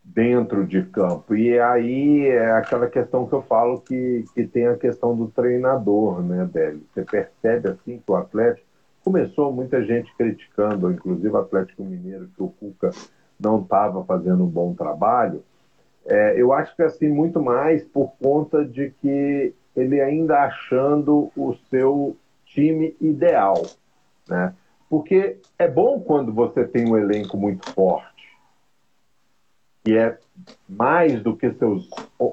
[0.05, 1.35] dentro de campo.
[1.35, 6.23] E aí é aquela questão que eu falo que, que tem a questão do treinador,
[6.23, 6.83] né, Délio?
[6.93, 8.67] Você percebe assim que o Atlético
[9.03, 12.91] começou muita gente criticando, inclusive o Atlético Mineiro, que o Cuca
[13.41, 15.43] não estava fazendo um bom trabalho.
[16.07, 21.55] É, eu acho que assim muito mais por conta de que ele ainda achando o
[21.71, 23.63] seu time ideal,
[24.29, 24.55] né?
[24.89, 28.14] Porque é bom quando você tem um elenco muito forte,
[29.85, 30.19] que é
[30.69, 31.89] mais do que seus,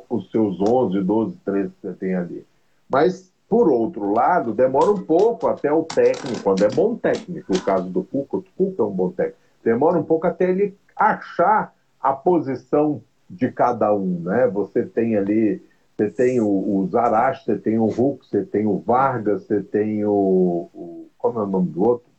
[0.09, 2.45] os seus 11, 12, 13 que você tem ali.
[2.89, 7.61] Mas, por outro lado, demora um pouco até o técnico, quando é bom técnico, o
[7.61, 11.73] caso do Cuca, o Cuca é um bom técnico, demora um pouco até ele achar
[11.99, 14.47] a posição de cada um, né?
[14.47, 15.61] Você tem ali,
[15.95, 20.03] você tem o, o Zarache, você tem o Hulk, você tem o Vargas, você tem
[20.05, 22.11] o, o como é o nome do outro?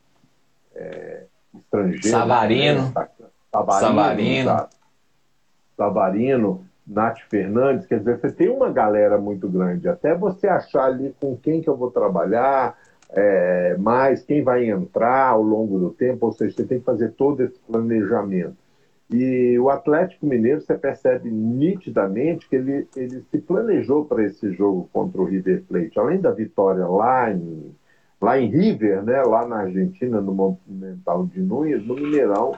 [0.75, 2.09] é, estrangeiro.
[2.09, 2.83] Savarino.
[2.83, 2.92] Né?
[3.51, 3.81] Savarino.
[3.81, 4.45] Savarino.
[4.45, 4.68] Savarino,
[6.87, 9.88] Nath Fernandes, quer dizer, você tem uma galera muito grande.
[9.88, 12.77] Até você achar ali com quem que eu vou trabalhar,
[13.11, 17.12] é, mais quem vai entrar ao longo do tempo, ou seja, você tem que fazer
[17.12, 18.57] todo esse planejamento.
[19.11, 24.88] E o Atlético Mineiro, você percebe nitidamente que ele, ele se planejou para esse jogo
[24.92, 25.99] contra o River Plate.
[25.99, 27.75] Além da vitória lá em
[28.21, 32.55] lá em River, né, lá na Argentina, no Monumental de Núñez, no Mineirão,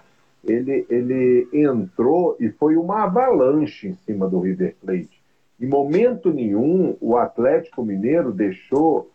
[0.47, 5.23] ele, ele entrou e foi uma avalanche em cima do River Plate.
[5.61, 9.11] Em momento nenhum, o Atlético Mineiro deixou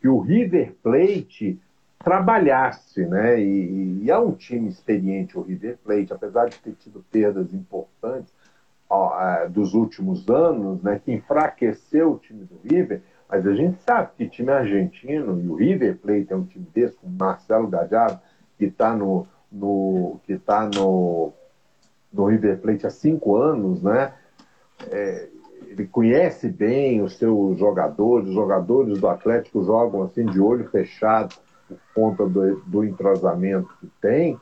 [0.00, 1.58] que o River Plate
[2.02, 3.40] trabalhasse, né?
[3.40, 8.32] E, e é um time experiente, o River Plate, apesar de ter tido perdas importantes
[8.88, 11.00] ó, é, dos últimos anos, né?
[11.04, 15.54] Que enfraqueceu o time do River, mas a gente sabe que time argentino, e o
[15.54, 18.20] River Plate é um time desse, com Marcelo Gallardo,
[18.58, 21.32] que está no, no, que tá no,
[22.12, 24.12] no River Plate há cinco anos, né?
[24.90, 25.28] É,
[25.66, 31.34] ele conhece bem os seus jogadores, os jogadores do Atlético jogam assim de olho fechado
[31.68, 34.38] por conta do, do entrosamento que tem,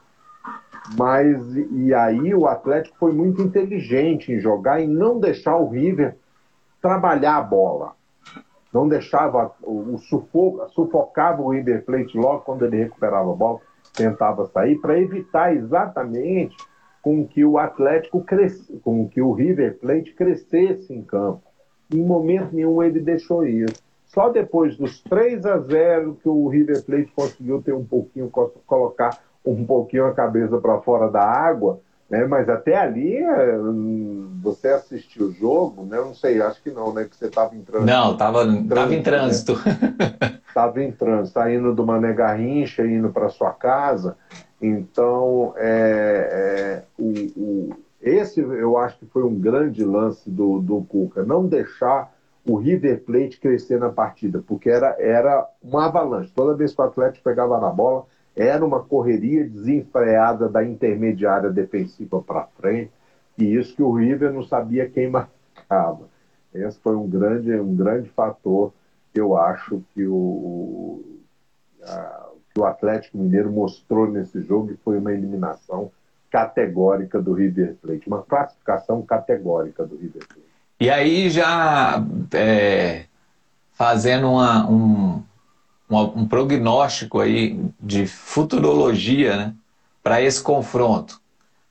[0.96, 6.16] mas e aí o Atlético foi muito inteligente em jogar e não deixar o River
[6.80, 7.92] trabalhar a bola.
[8.72, 13.60] Não deixava o, o sufoco, sufocava o River Plate logo quando ele recuperava a bola,
[13.92, 16.56] tentava sair, para evitar exatamente
[17.02, 21.42] com que o Atlético cresce, com que o River Plate crescesse em campo.
[21.92, 23.82] Em momento nenhum ele deixou isso.
[24.04, 28.30] Só depois dos 3 a 0 que o River Plate conseguiu ter um pouquinho,
[28.66, 29.10] colocar
[29.44, 32.24] um pouquinho a cabeça para fora da água, né?
[32.26, 33.58] Mas até ali, é,
[34.40, 35.98] você assistiu o jogo, né?
[35.98, 37.04] Eu não sei, acho que não, né?
[37.04, 37.90] Que você estava em trânsito.
[37.90, 39.52] Não, estava tava em trânsito.
[40.48, 40.84] Estava né?
[40.86, 44.16] em trânsito, tá indo do Mané Garrincha, indo para sua casa.
[44.60, 50.82] Então, é, é, o, o, esse eu acho que foi um grande lance do, do
[50.82, 52.12] Cuca, não deixar
[52.44, 56.32] o River Plate crescer na partida, porque era, era uma avalanche.
[56.34, 58.06] Toda vez que o Atlético pegava na bola,
[58.38, 62.90] era uma correria desenfreada da intermediária defensiva para frente,
[63.36, 66.08] e isso que o River não sabia quem marcava.
[66.54, 68.72] Esse foi um grande, um grande fator
[69.14, 71.02] eu acho que o,
[71.82, 75.90] a, que o Atlético Mineiro mostrou nesse jogo e foi uma eliminação
[76.30, 80.48] categórica do River Plate, uma classificação categórica do River Plate.
[80.80, 83.06] E aí já é,
[83.72, 85.22] fazendo uma, um,
[85.88, 89.54] um, um prognóstico aí de futurologia né,
[90.02, 91.20] para esse confronto.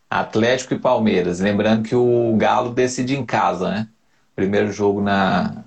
[0.10, 1.40] Atlético e Palmeiras.
[1.40, 3.88] Lembrando que o Galo decide em casa, né?
[4.36, 5.64] Primeiro jogo na,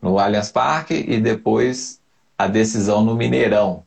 [0.00, 2.00] no Allianz Parque e depois
[2.36, 3.84] a decisão no Mineirão.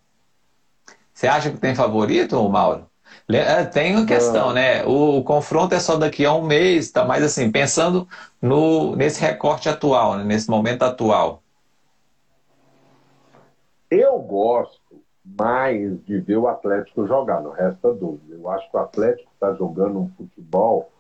[1.13, 2.86] Você acha que tem favorito, Mauro?
[3.27, 4.86] É, tem uma questão, né?
[4.86, 7.03] O, o, confronto é só daqui a um mês, tá?
[7.03, 8.07] Mas assim, pensando
[8.41, 10.23] no, nesse recorte atual, né?
[10.23, 11.41] nesse momento atual.
[13.89, 18.36] Eu gosto mais de ver o Atlético jogar, não resta dúvida.
[18.36, 20.91] Eu acho que o Atlético está jogando um futebol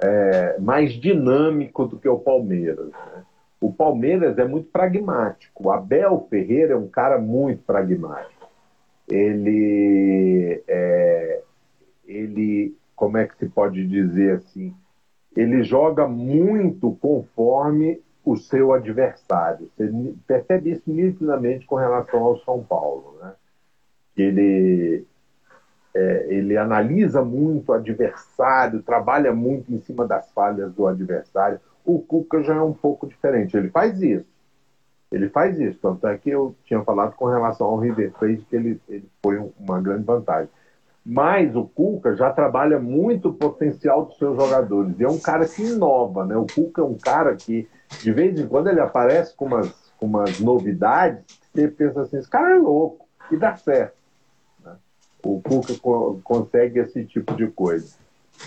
[0.00, 2.88] é, mais dinâmico do que o Palmeiras.
[2.88, 3.24] Né?
[3.60, 5.68] O Palmeiras é muito pragmático.
[5.68, 8.48] O Abel Ferreira é um cara muito pragmático.
[9.08, 11.42] Ele é,
[12.06, 14.74] ele, como é que se pode dizer assim,
[15.36, 19.70] ele joga muito conforme o seu adversário.
[19.76, 19.92] Você
[20.26, 23.32] percebe isso nitidamente com relação ao São Paulo, né?
[24.16, 25.04] Ele
[25.94, 31.60] é, ele analisa muito o adversário, trabalha muito em cima das falhas do adversário.
[31.84, 33.56] O Cuca já é um pouco diferente.
[33.56, 34.26] Ele faz isso.
[35.12, 35.78] Ele faz isso.
[35.80, 39.38] Tanto é que eu tinha falado com relação ao River Plate que ele, ele foi
[39.60, 40.48] uma grande vantagem.
[41.06, 44.98] Mas o Cuca já trabalha muito o potencial dos seus jogadores.
[44.98, 46.36] E é um cara que inova, né?
[46.36, 47.68] O Cuca é um cara que,
[48.02, 52.18] de vez em quando, ele aparece com umas, com umas novidades que você pensa assim,
[52.18, 53.96] esse cara é louco, e dá certo.
[54.64, 54.72] Né?
[55.24, 57.96] O Cuca co consegue esse tipo de coisa.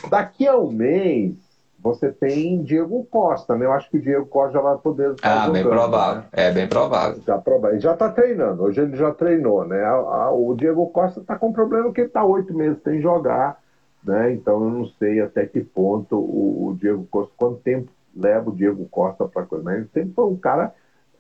[0.10, 1.36] Daqui a um mês,
[1.80, 3.66] você tem Diego Costa, né?
[3.66, 6.22] Eu acho que o Diego Costa já vai poder Ah, jogando, bem provável.
[6.22, 6.28] Né?
[6.34, 7.22] É bem provável.
[7.26, 8.64] Já Ele já está treinando.
[8.64, 9.90] Hoje ele já treinou, né?
[10.32, 13.60] O Diego Costa está com problema que ele está oito meses sem jogar,
[14.04, 14.34] né?
[14.34, 18.56] Então eu não sei até que ponto o, o Diego Costa, quanto tempo leva o
[18.56, 19.64] Diego Costa para coisa.
[19.64, 20.74] Mas ele sempre foi um cara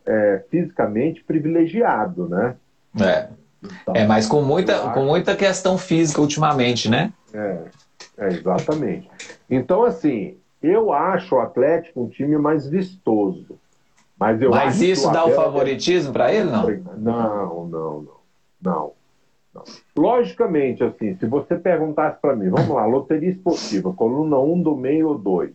[0.05, 2.55] é, fisicamente privilegiado, né?
[2.99, 3.29] É.
[3.63, 7.11] Então, é, mas com muita, com muita questão física ultimamente, né?
[7.33, 7.63] É,
[8.17, 9.09] é exatamente.
[9.49, 13.59] Então, assim, eu acho o Atlético um time mais vistoso.
[14.19, 16.67] Mas, eu mas isso dá o favoritismo para ele, não?
[16.97, 18.21] Não, não, não,
[18.61, 18.93] não.
[19.53, 19.63] não.
[19.95, 25.09] Logicamente, assim, se você perguntasse para mim, vamos lá, loteria esportiva, coluna 1 do meio
[25.09, 25.51] ou 2.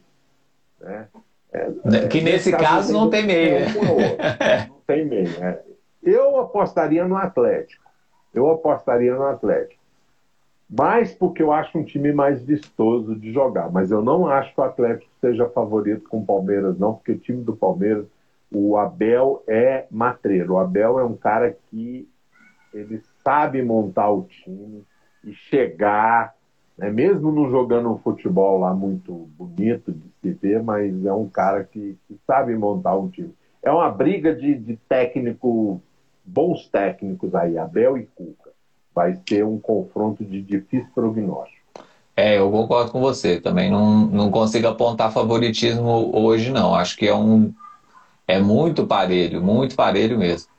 [0.81, 1.09] Né?
[1.53, 3.61] É, que nesse, caso, caso não tem meio.
[3.61, 3.67] Né?
[4.69, 5.45] não tem meio.
[5.45, 5.63] É.
[6.03, 7.83] Eu apostaria no Atlético.
[8.35, 9.83] Eu apostaria no Atlético
[10.73, 13.71] mais porque eu acho um time mais vistoso de jogar.
[13.71, 17.19] Mas eu não acho que o Atlético seja favorito com o Palmeiras, não, porque o
[17.19, 18.07] time do Palmeiras,
[18.51, 20.55] o Abel é matreiro.
[20.55, 22.09] O Abel é um cara que
[22.73, 24.83] ele sabe montar o time
[25.23, 26.35] e chegar,
[26.83, 26.91] né?
[26.91, 31.65] mesmo não jogando um futebol lá muito bonito de se ver, mas é um cara
[31.65, 33.35] que, que sabe montar um time.
[33.63, 35.81] É uma briga de, de técnico,
[36.25, 38.53] bons técnicos aí, Abel e Cuca
[38.95, 41.63] vai ser um confronto de difícil prognóstico.
[42.17, 43.41] É, eu concordo com você.
[43.41, 46.75] Também não, não consigo apontar favoritismo hoje, não.
[46.75, 47.53] Acho que é um.
[48.29, 50.51] É muito parelho, muito parelho mesmo.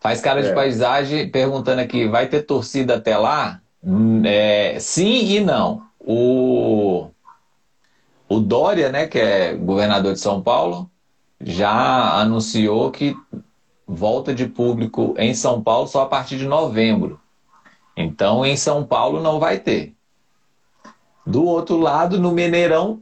[0.00, 0.54] Faz cara de é.
[0.54, 3.60] paisagem perguntando aqui: vai ter torcida até lá?
[3.86, 5.86] Hum, é, sim e não.
[6.00, 7.08] O,
[8.28, 10.90] o Dória, né, que é governador de São Paulo,
[11.40, 13.16] já anunciou que
[13.86, 17.20] volta de público em São Paulo só a partir de novembro.
[17.96, 19.94] Então, em São Paulo não vai ter.
[21.24, 23.00] Do outro lado, no Mineirão,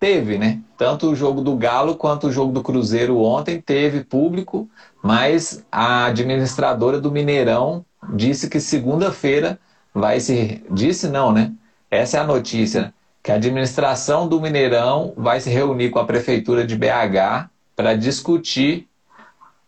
[0.00, 0.60] teve, né?
[0.78, 4.68] Tanto o jogo do Galo quanto o jogo do Cruzeiro ontem teve público,
[5.02, 9.58] mas a administradora do Mineirão disse que segunda-feira
[9.94, 10.62] vai se.
[10.70, 11.52] Disse não, né?
[11.90, 12.92] Essa é a notícia.
[13.22, 18.86] Que a administração do Mineirão vai se reunir com a prefeitura de BH para discutir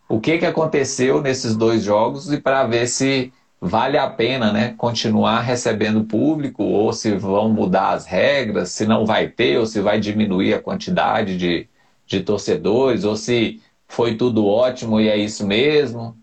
[0.09, 4.74] o que, que aconteceu nesses dois jogos e para ver se vale a pena né,
[4.77, 9.81] continuar recebendo público, ou se vão mudar as regras, se não vai ter, ou se
[9.81, 11.66] vai diminuir a quantidade de,
[12.07, 16.16] de torcedores, ou se foi tudo ótimo e é isso mesmo.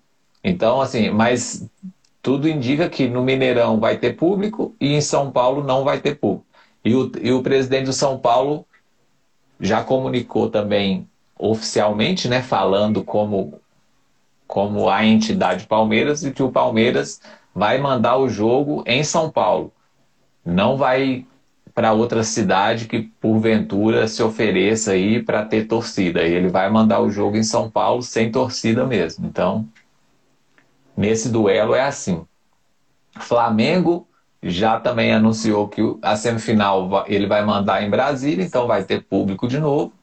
[0.44, 1.68] Então, assim, mas
[2.24, 6.16] tudo indica que no Mineirão vai ter público e em São Paulo não vai ter
[6.16, 6.48] público.
[6.84, 8.66] E o, e o presidente do São Paulo
[9.60, 11.08] já comunicou também
[11.38, 13.60] oficialmente, né, falando como
[14.48, 17.20] como a entidade Palmeiras e que o Palmeiras
[17.56, 19.74] vai mandar o jogo em São Paulo.
[20.46, 21.26] Não vai
[21.74, 26.22] para outra cidade que porventura se ofereça aí para ter torcida.
[26.22, 29.26] Ele vai mandar o jogo em São Paulo sem torcida mesmo.
[29.26, 29.68] Então,
[30.96, 32.26] nesse duelo é assim.
[33.20, 34.08] Flamengo
[34.42, 39.48] já também anunciou que a semifinal ele vai mandar em Brasília, então vai ter público
[39.48, 39.94] de novo.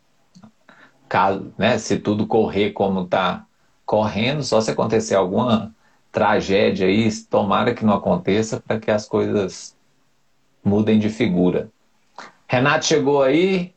[1.09, 3.45] Caso, né, se tudo correr como está
[3.85, 5.75] correndo, só se acontecer alguma
[6.13, 9.77] tragédia aí, tomara que não aconteça, para que as coisas
[10.65, 11.71] mudem de figura.
[12.47, 13.73] Renato chegou aí.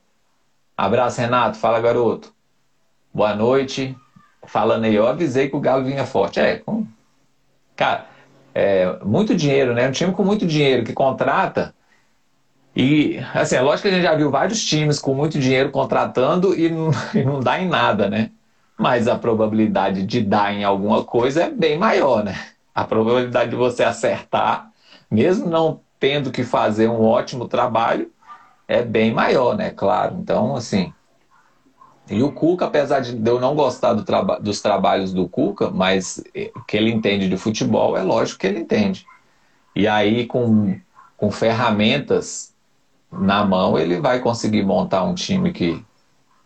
[0.76, 1.58] Abraço, Renato.
[1.58, 2.34] Fala, garoto.
[3.14, 3.96] Boa noite.
[4.46, 6.40] falando aí, eu avisei que o Galo vinha forte.
[6.40, 6.86] É, com...
[7.76, 8.06] cara,
[8.54, 9.88] é, muito dinheiro, né?
[9.88, 11.74] Um time com muito dinheiro que contrata.
[12.76, 16.58] E, assim, é lógico que a gente já viu vários times com muito dinheiro contratando
[16.58, 18.32] e não, e não dá em nada, né?
[18.78, 22.36] Mas a probabilidade de dar em alguma coisa é bem maior, né?
[22.74, 24.72] A probabilidade de você acertar,
[25.10, 28.12] mesmo não tendo que fazer um ótimo trabalho,
[28.68, 29.70] é bem maior, né?
[29.70, 30.18] Claro.
[30.20, 30.92] Então, assim.
[32.10, 36.22] E o Cuca, apesar de eu não gostar do traba dos trabalhos do Cuca, mas
[36.36, 39.06] eh, que ele entende de futebol, é lógico que ele entende.
[39.76, 40.78] E aí, com,
[41.18, 42.54] com ferramentas
[43.12, 45.84] na mão, ele vai conseguir montar um time que,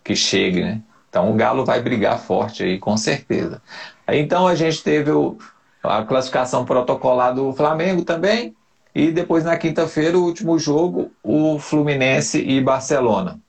[0.04, 0.82] que chegue, né?
[1.10, 3.62] Então o Galo vai brigar forte aí, com certeza.
[4.08, 5.38] Então a gente teve o,
[5.84, 8.56] a classificação protocolar do Flamengo também.
[8.94, 13.40] E depois na quinta-feira, o último jogo, o Fluminense e Barcelona.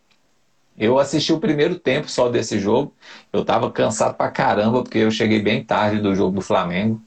[0.79, 2.95] Eu assisti o primeiro tempo só desse jogo.
[3.33, 7.03] Eu estava cansado pra caramba, porque eu cheguei bem tarde do jogo do Flamengo,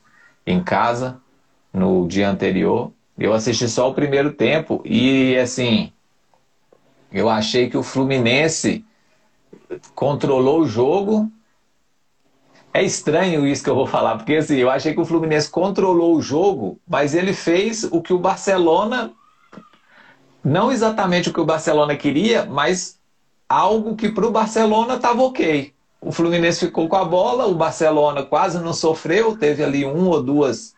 [0.45, 1.21] em casa,
[1.73, 2.91] no dia anterior.
[3.17, 5.93] Eu assisti só o primeiro tempo e, assim,
[7.11, 8.85] eu achei que o Fluminense
[9.95, 11.31] controlou o jogo.
[12.73, 16.15] É estranho isso que eu vou falar, porque assim, eu achei que o Fluminense controlou
[16.15, 19.11] o jogo, mas ele fez o que o Barcelona.
[20.41, 23.00] Não exatamente o que o Barcelona queria, mas
[23.51, 25.73] algo que para o Barcelona estava ok.
[25.99, 30.23] O Fluminense ficou com a bola, o Barcelona quase não sofreu, teve ali uma ou
[30.23, 30.73] duas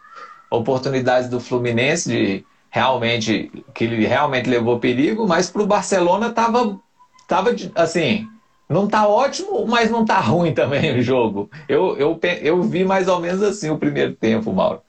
[0.49, 6.79] oportunidades do Fluminense de realmente que ele realmente levou perigo, mas para o Barcelona estava
[7.27, 8.27] tava assim
[8.67, 11.49] não tá ótimo, mas não tá ruim também o jogo.
[11.69, 14.81] Eu, eu, eu vi mais ou menos assim o primeiro tempo, Mauro.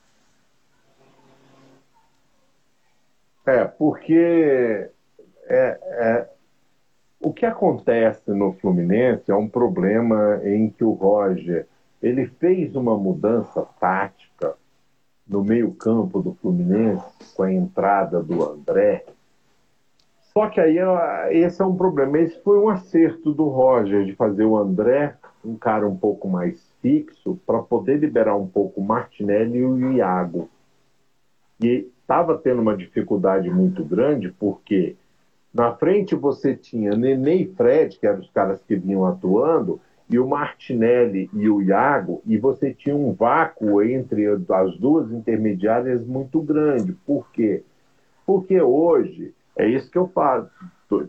[3.46, 4.88] É, porque
[5.46, 6.28] é, é,
[7.24, 11.66] o que acontece no Fluminense é um problema em que o Roger
[12.02, 14.54] ele fez uma mudança tática
[15.26, 17.04] no meio campo do Fluminense
[17.34, 19.04] com a entrada do André
[20.36, 20.78] só que aí
[21.30, 22.18] esse é um problema.
[22.18, 26.60] Esse foi um acerto do Roger de fazer o André um cara um pouco mais
[26.82, 30.48] fixo para poder liberar um pouco o Martinelli e o Iago.
[31.62, 34.96] E estava tendo uma dificuldade muito grande porque
[35.54, 39.80] na frente você tinha Nenê e Fred, que eram os caras que vinham atuando,
[40.10, 46.04] e o Martinelli e o Iago, e você tinha um vácuo entre as duas intermediárias
[46.04, 46.92] muito grande.
[47.06, 47.62] Por quê?
[48.26, 50.50] Porque hoje é isso que eu faço,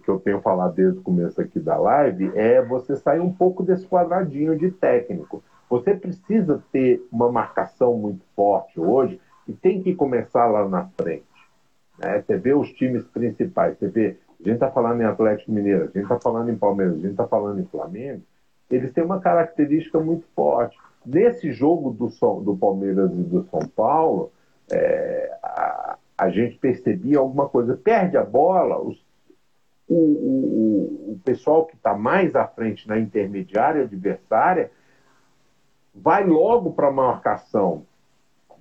[0.03, 3.63] que eu tenho falado desde o começo aqui da live, é você sair um pouco
[3.63, 5.43] desse quadradinho de técnico.
[5.69, 11.25] Você precisa ter uma marcação muito forte hoje e tem que começar lá na frente.
[11.97, 12.21] Né?
[12.21, 15.85] Você vê os times principais, você vê, a gente está falando em Atlético Mineiro, a
[15.87, 18.21] gente está falando em Palmeiras, a gente está falando em Flamengo,
[18.69, 20.77] eles têm uma característica muito forte.
[21.05, 22.07] Nesse jogo do,
[22.41, 24.31] do Palmeiras e do São Paulo,
[24.71, 27.75] é, a, a gente percebia alguma coisa.
[27.75, 29.03] Perde a bola, os,
[29.87, 34.71] o, o, o pessoal que está mais à frente na intermediária adversária
[35.93, 37.83] vai logo para a marcação,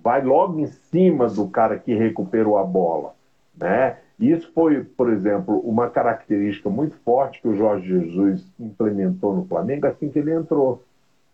[0.01, 3.15] vai logo em cima do cara que recuperou a bola.
[3.57, 3.97] Né?
[4.19, 9.87] Isso foi, por exemplo, uma característica muito forte que o Jorge Jesus implementou no Flamengo
[9.87, 10.81] assim que ele entrou.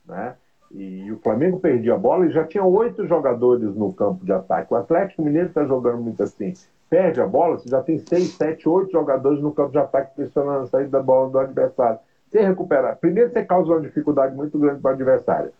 [0.07, 0.33] Né?
[0.73, 4.73] E o Flamengo perdia a bola e já tinha oito jogadores no campo de ataque.
[4.73, 6.53] O Atlético Mineiro está jogando muito assim.
[6.89, 10.63] Perde a bola, você já tem seis, sete, oito jogadores no campo de ataque pressionando
[10.63, 11.99] a saída da bola do adversário.
[12.29, 12.97] Você recuperar.
[12.97, 15.51] Primeiro você causa uma dificuldade muito grande para o adversário.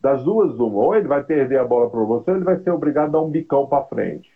[0.00, 2.70] Das duas, uma, ou ele vai perder a bola para você, ou ele vai ser
[2.70, 4.30] obrigado a dar um bicão para frente.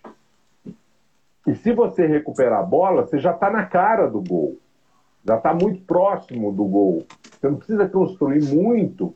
[1.47, 4.59] E se você recuperar a bola, você já está na cara do gol.
[5.25, 7.07] Já está muito próximo do gol.
[7.23, 9.15] Você não precisa construir muito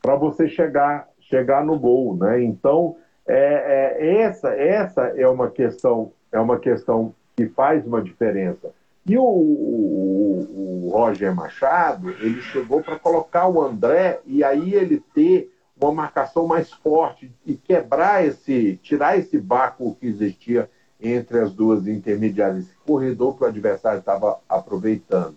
[0.00, 2.42] para você chegar, chegar no gol, né?
[2.42, 2.96] Então,
[3.26, 8.70] é, é, essa, essa é uma questão é uma questão que faz uma diferença.
[9.06, 15.02] E o, o, o Roger Machado, ele chegou para colocar o André e aí ele
[15.14, 15.50] ter
[15.80, 20.68] uma marcação mais forte e quebrar esse, tirar esse vácuo que existia
[21.00, 25.36] entre as duas intermediárias, esse corredor que o adversário estava aproveitando,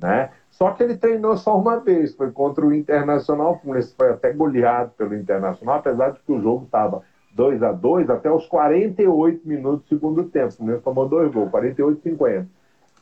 [0.00, 0.30] né?
[0.50, 3.58] Só que ele treinou só uma vez, foi contra o Internacional.
[3.58, 7.02] Fluminense foi até goleado pelo Internacional, apesar de que o jogo estava
[7.34, 10.48] 2 a 2 até os 48 minutos do segundo tempo.
[10.48, 12.48] O Fluminense tomou dois gols, 48 e 50.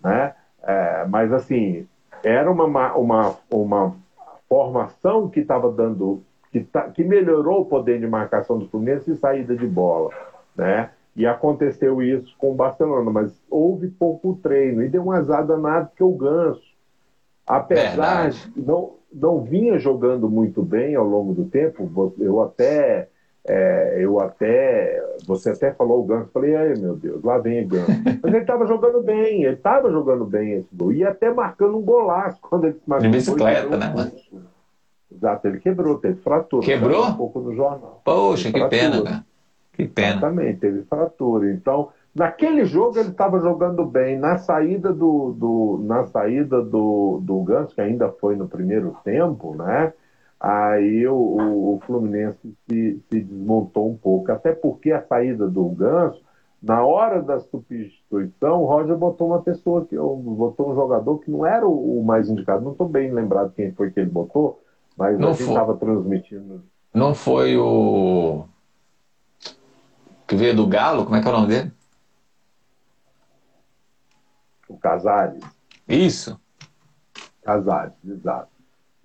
[0.03, 0.35] Né?
[0.63, 1.87] É, mas, assim,
[2.25, 3.97] era uma, uma, uma
[4.49, 6.23] formação que estava dando.
[6.51, 10.11] Que, tá, que melhorou o poder de marcação do Fluminense e saída de bola.
[10.57, 10.91] Né?
[11.15, 14.83] E aconteceu isso com o Barcelona, mas houve pouco treino.
[14.83, 16.73] E deu um azar danado que o Ganso
[17.47, 22.15] Apesar de, não, não vinha jogando muito bem ao longo do tempo.
[22.19, 23.09] Eu até,
[23.45, 27.69] é, eu até, você até falou o Ganso, falei, ai meu Deus, lá vem o
[27.69, 27.91] Ganso.
[28.23, 31.83] Mas ele estava jogando bem, ele estava jogando bem esse gol e até marcando um
[31.83, 33.11] golaço quando ele marcou.
[33.11, 34.13] De bicicleta, né?
[35.11, 36.65] Exato, ele quebrou, teve fratura.
[36.65, 37.05] Quebrou?
[37.05, 38.01] Um pouco no jornal.
[38.05, 39.25] Poxa, que pena, cara.
[39.73, 40.11] Que pena.
[40.11, 41.51] Exatamente, teve fratura.
[41.51, 44.19] Então, naquele jogo ele estava jogando bem.
[44.19, 49.55] Na saída do, do, na saída do, do Ganso, que ainda foi no primeiro tempo,
[49.55, 49.93] né?
[50.39, 54.31] Aí o, o, o Fluminense se, se, desmontou um pouco.
[54.31, 56.21] Até porque a saída do Ganso,
[56.63, 61.47] na hora da substituição, o Roger botou uma pessoa que botou um jogador que não
[61.47, 62.65] era o, mais indicado.
[62.65, 64.61] Não estou bem lembrado quem foi que ele botou,
[64.99, 66.63] mas não a gente estava transmitindo.
[66.93, 68.45] Não foi o
[70.33, 71.71] que veio do Galo, como é que é o nome dele?
[74.67, 75.45] O Casares.
[75.87, 76.41] Isso.
[77.45, 78.49] Casares, exato.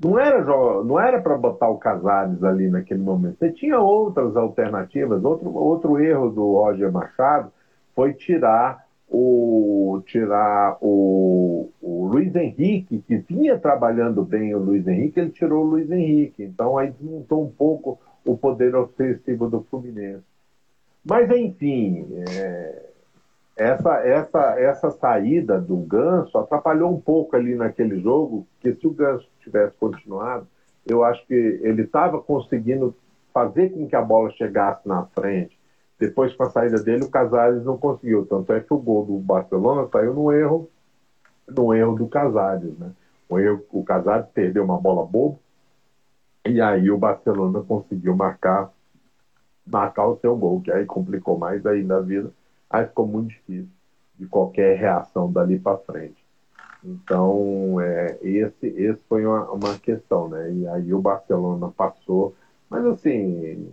[0.02, 0.42] Não era
[0.86, 3.40] não era para botar o Casares ali naquele momento.
[3.40, 5.22] Você tinha outras alternativas.
[5.22, 7.52] Outro, outro erro do Roger Machado
[7.94, 15.20] foi tirar o tirar o, o Luiz Henrique, que vinha trabalhando bem o Luiz Henrique,
[15.20, 16.44] ele tirou o Luiz Henrique.
[16.44, 20.37] Então aí desmontou um pouco o poder ofensivo do Fluminense.
[21.10, 22.90] Mas, enfim, é,
[23.56, 28.92] essa, essa, essa saída do Ganso atrapalhou um pouco ali naquele jogo, que se o
[28.92, 30.46] Ganso tivesse continuado,
[30.86, 32.94] eu acho que ele estava conseguindo
[33.34, 35.58] fazer com que a bola chegasse na frente.
[35.98, 38.26] Depois, com a saída dele, o Casares não conseguiu.
[38.26, 40.70] Tanto é que o gol do Barcelona saiu no erro,
[41.48, 42.78] no erro do Casares.
[42.78, 42.92] Né?
[43.30, 45.38] O, o Casares perdeu uma bola boba,
[46.46, 48.72] e aí o Barcelona conseguiu marcar
[49.68, 52.32] marcar o seu gol, que aí complicou mais ainda a vida,
[52.70, 53.70] aí ficou muito difícil
[54.18, 56.26] de qualquer reação dali para frente.
[56.84, 60.52] Então, é, esse, esse foi uma, uma questão, né?
[60.54, 62.34] E aí o Barcelona passou,
[62.70, 63.72] mas assim,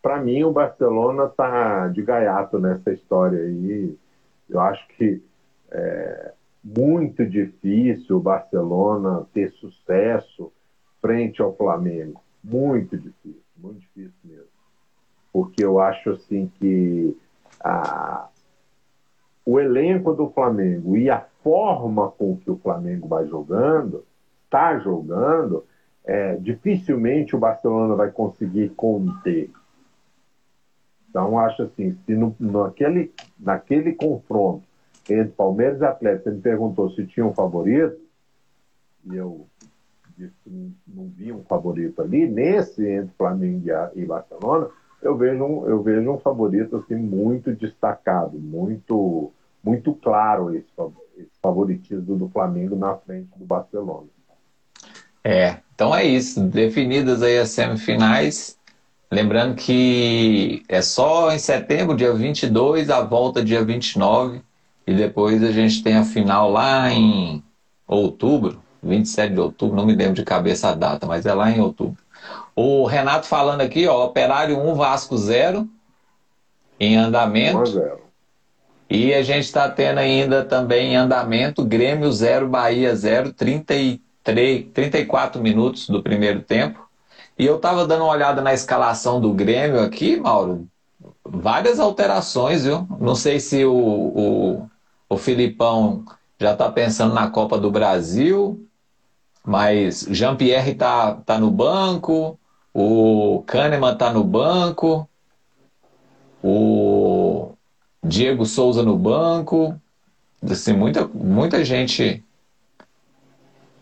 [0.00, 3.96] para mim o Barcelona tá de gaiato nessa história aí.
[4.48, 5.22] Eu acho que
[5.70, 10.52] é muito difícil o Barcelona ter sucesso
[11.00, 12.22] frente ao Flamengo.
[12.42, 14.51] Muito difícil, muito difícil mesmo
[15.32, 17.16] porque eu acho assim que
[17.60, 18.28] a,
[19.44, 24.04] o elenco do Flamengo e a forma com que o Flamengo vai jogando,
[24.44, 25.64] está jogando,
[26.04, 29.50] é, dificilmente o Barcelona vai conseguir conter.
[31.08, 34.66] Então, acho assim, se no, naquele, naquele confronto
[35.08, 38.00] entre Palmeiras e Atlético, você me perguntou se tinha um favorito,
[39.04, 39.46] e eu
[40.16, 44.70] disse que não, não vi um favorito ali, nesse entre Flamengo e Barcelona,
[45.02, 49.32] eu vejo um, eu vejo um favorito assim, muito destacado, muito,
[49.62, 50.66] muito claro esse,
[51.18, 54.06] esse favoritismo do Flamengo na frente do Barcelona.
[55.24, 56.40] É, então é isso.
[56.40, 58.58] Definidas aí as semifinais.
[59.10, 64.40] Lembrando que é só em setembro, dia 22, a volta dia 29.
[64.86, 67.42] E depois a gente tem a final lá em
[67.86, 71.60] outubro, 27 de outubro, não me lembro de cabeça a data, mas é lá em
[71.60, 72.02] outubro.
[72.54, 75.68] O Renato falando aqui, ó, Operário 1, Vasco 0
[76.78, 77.58] em andamento.
[77.58, 78.02] 1 a 0.
[78.90, 85.40] E a gente está tendo ainda também em andamento Grêmio 0, Bahia 0, 33, 34
[85.40, 86.86] minutos do primeiro tempo.
[87.38, 90.66] E eu estava dando uma olhada na escalação do Grêmio aqui, Mauro.
[91.24, 92.86] Várias alterações, viu?
[93.00, 94.70] Não sei se o, o,
[95.08, 96.04] o Filipão
[96.38, 98.68] já está pensando na Copa do Brasil,
[99.44, 102.38] mas Jean-Pierre está tá no banco,
[102.72, 105.08] o Kahneman está no banco,
[106.42, 107.52] o
[108.02, 109.80] Diego Souza no banco,
[110.42, 112.24] assim, muita, muita gente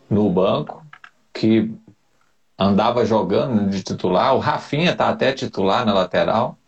[0.09, 0.85] no banco
[1.33, 1.73] que
[2.59, 4.35] andava jogando de titular.
[4.35, 6.59] O Rafinha está até titular na lateral,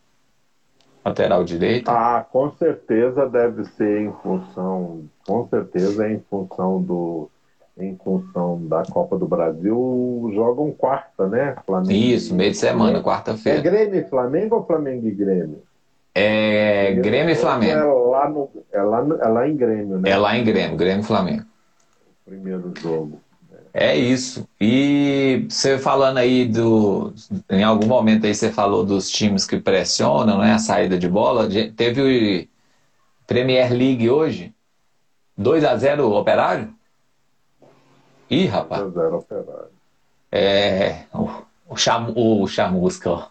[1.05, 1.93] lateral direita.
[1.93, 7.31] Ah, com certeza deve ser em função, com certeza é em função do
[7.79, 11.57] em função da Copa do Brasil, jogam quarta, né?
[11.67, 13.59] Flamengo Isso, meio de semana, quarta-feira.
[13.59, 15.63] É Grêmio e Flamengo ou Flamengo e Grêmio?
[16.15, 17.73] É Grêmio e Flamengo.
[17.73, 20.11] É lá, no, é, lá, é lá em Grêmio, né?
[20.11, 21.45] É lá em Grêmio, Grêmio e Flamengo.
[22.25, 23.21] Primeiro jogo.
[23.75, 24.47] É isso.
[24.61, 27.15] E você falando aí do.
[27.49, 30.53] Em algum momento aí você falou dos times que pressionam, né?
[30.53, 31.49] A saída de bola.
[31.75, 34.55] Teve o Premier League hoje.
[35.39, 36.75] 2 a 0 Operário?
[38.33, 38.83] Ih, rapaz.
[40.31, 41.29] É, o,
[41.69, 43.29] o, cham, o chamusca, ó.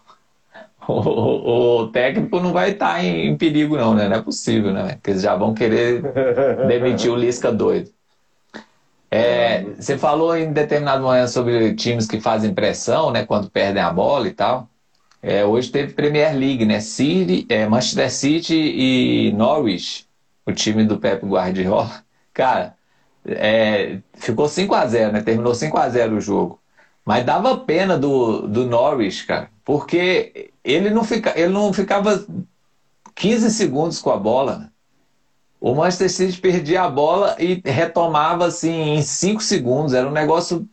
[0.88, 4.08] O, o, técnico não vai estar tá em, em, perigo, não, né?
[4.08, 4.94] Não é possível, né?
[4.94, 6.02] Porque eles já vão querer
[6.68, 7.90] demitir o Lisca doido.
[9.10, 13.26] É, É, você falou em determinado momento sobre times que fazem pressão, né?
[13.26, 14.68] Quando perdem a bola e tal.
[15.20, 16.80] É, hoje teve Premier League, né?
[16.80, 20.06] City, é, Manchester City e Norwich,
[20.46, 22.02] o time do Pep Guardiola.
[22.32, 22.74] Cara,
[23.26, 25.22] é, ficou 5 a 0 né?
[25.22, 26.60] Terminou 5 a 0 o jogo.
[27.04, 32.24] Mas dava pena do, do Norwich, cara, porque ele não, fica, ele não ficava
[33.14, 34.70] 15 segundos com a bola.
[35.60, 39.94] O Manchester City perdia a bola e retomava assim em 5 segundos.
[39.94, 40.68] Era um negócio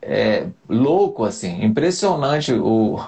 [0.00, 3.00] é, louco, assim, impressionante o,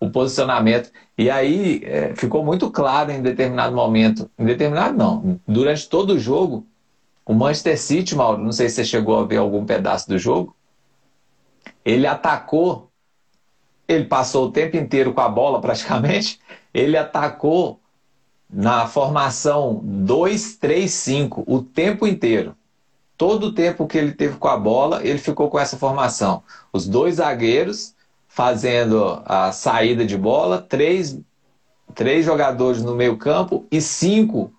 [0.00, 0.90] o posicionamento.
[1.16, 6.18] E aí é, ficou muito claro em determinado momento, em determinado não, durante todo o
[6.18, 6.66] jogo,
[7.24, 10.56] o Manchester City, Mauro, não sei se você chegou a ver algum pedaço do jogo,
[11.84, 12.90] ele atacou,
[13.86, 16.40] ele passou o tempo inteiro com a bola praticamente,
[16.72, 17.80] ele atacou
[18.50, 22.54] na formação 2-3-5 o tempo inteiro.
[23.16, 26.42] Todo o tempo que ele teve com a bola, ele ficou com essa formação.
[26.72, 27.94] Os dois zagueiros
[28.26, 31.18] fazendo a saída de bola, três,
[31.94, 34.52] três jogadores no meio campo e cinco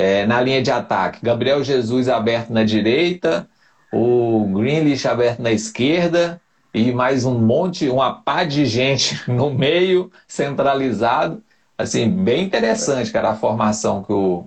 [0.00, 1.22] é, na linha de ataque.
[1.22, 3.46] Gabriel Jesus aberto na direita,
[3.92, 6.40] o Greenlich aberto na esquerda
[6.72, 11.42] e mais um monte, uma pá de gente no meio, centralizado.
[11.76, 14.44] Assim, bem interessante, cara, a formação que o,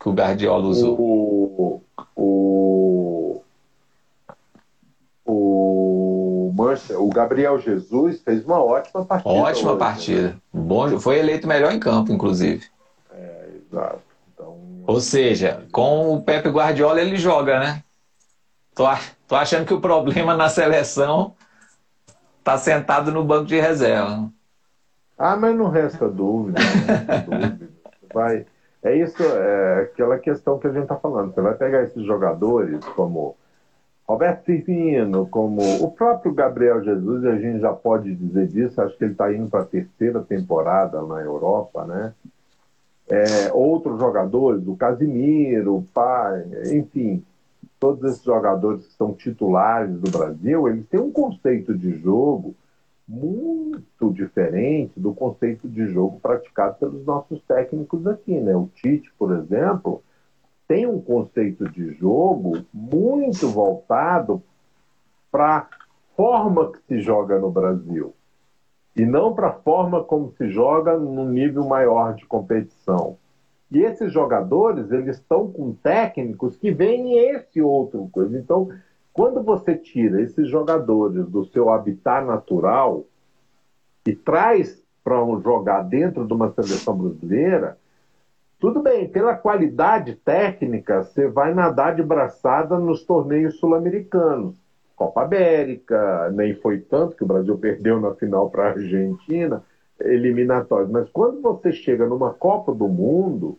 [0.00, 0.98] que o Guardiola usou.
[0.98, 1.82] O,
[2.16, 3.42] o,
[5.26, 6.52] o,
[6.96, 9.34] o Gabriel Jesus fez uma ótima partida.
[9.34, 10.28] Ótima hoje, partida.
[10.28, 10.36] Né?
[10.52, 12.64] Bom, foi eleito melhor em campo, inclusive.
[13.14, 14.13] É, exato.
[14.86, 17.82] Ou seja, com o Pepe Guardiola ele joga, né?
[18.74, 18.84] Tô,
[19.26, 21.34] tô achando que o problema na seleção
[22.42, 24.30] tá sentado no banco de reserva.
[25.16, 27.68] Ah, mas não resta dúvida, não resta dúvida.
[28.12, 28.46] Vai,
[28.82, 31.32] é isso, é aquela questão que a gente está falando.
[31.32, 33.36] Você vai pegar esses jogadores como
[34.06, 38.96] Roberto Firmino, como o próprio Gabriel Jesus, e a gente já pode dizer disso, acho
[38.98, 42.12] que ele está indo para a terceira temporada na Europa, né?
[43.08, 45.84] É, outros jogadores, o Casimiro,
[46.72, 47.22] enfim,
[47.78, 52.54] todos esses jogadores que são titulares do Brasil, eles têm um conceito de jogo
[53.06, 58.56] muito diferente do conceito de jogo praticado pelos nossos técnicos aqui, né?
[58.56, 60.02] O Tite, por exemplo,
[60.66, 64.42] tem um conceito de jogo muito voltado
[65.30, 65.66] para a
[66.16, 68.13] forma que se joga no Brasil
[68.96, 73.16] e não para a forma como se joga no nível maior de competição.
[73.70, 78.38] E esses jogadores, eles estão com técnicos que veem esse outro coisa.
[78.38, 78.68] Então,
[79.12, 83.04] quando você tira esses jogadores do seu habitat natural
[84.06, 87.76] e traz para jogar dentro de uma seleção brasileira,
[88.58, 94.56] tudo bem, pela qualidade técnica, você vai nadar de braçada nos torneios sul-americanos.
[94.96, 99.62] Copa América, nem foi tanto que o Brasil perdeu na final para a Argentina,
[100.00, 100.90] eliminatórios.
[100.90, 103.58] Mas quando você chega numa Copa do Mundo,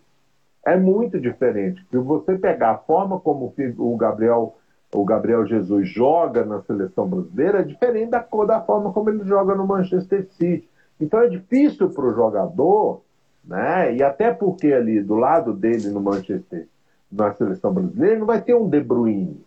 [0.65, 1.85] é muito diferente.
[1.91, 4.55] Se você pegar a forma como o Gabriel
[4.93, 9.53] o Gabriel Jesus joga na seleção brasileira é diferente da, da forma como ele joga
[9.53, 10.69] no Manchester City.
[10.99, 13.01] Então é difícil para o jogador,
[13.43, 13.93] né?
[13.93, 16.67] E até porque ali do lado dele no Manchester,
[17.11, 19.43] na seleção brasileira, não vai ter um De Bruyne,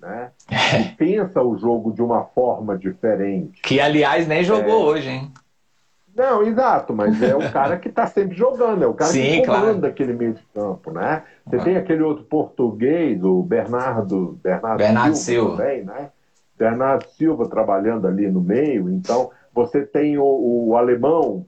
[0.00, 0.30] né?
[0.48, 3.60] Que pensa o jogo de uma forma diferente.
[3.62, 4.84] Que aliás nem jogou é...
[4.84, 5.32] hoje, hein?
[6.16, 9.46] Não, exato, mas é o cara que está sempre jogando, é o cara Sim, que
[9.46, 9.86] comanda claro.
[9.86, 11.22] aquele meio de campo, né?
[11.44, 15.62] Você tem aquele outro português, o Bernardo, Bernardo, Bernardo Silva, Silva.
[15.62, 16.10] Também, né?
[16.58, 20.24] Bernardo Silva trabalhando ali no meio, então você tem o,
[20.68, 21.44] o alemão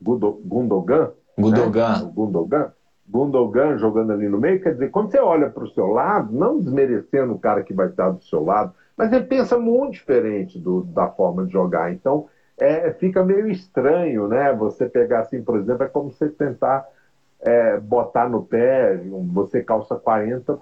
[0.00, 2.04] Gundogan, Gundogan.
[2.04, 2.12] Né?
[2.14, 2.72] Gundogan,
[3.08, 6.58] Gundogan jogando ali no meio, quer dizer, quando você olha para o seu lado, não
[6.58, 10.82] desmerecendo o cara que vai estar do seu lado, mas ele pensa muito diferente do,
[10.82, 12.26] da forma de jogar, então
[12.58, 14.52] é, fica meio estranho, né?
[14.52, 16.84] Você pegar assim, por exemplo, é como você tentar
[17.40, 19.00] é, botar no pé,
[19.32, 20.58] você calça 40,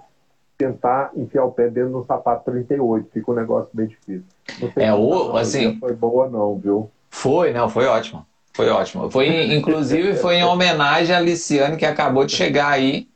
[0.59, 3.09] tentar enfiar o pé dentro do sapato 38.
[3.11, 4.25] Fica um negócio bem difícil.
[4.61, 6.91] Não sei é, o, assim, foi boa não, viu?
[7.11, 8.27] Foi, não, foi ótimo.
[8.57, 9.11] Foi ótimo.
[9.11, 13.07] Foi, inclusive, foi em homenagem a Liciane, que acabou de chegar aí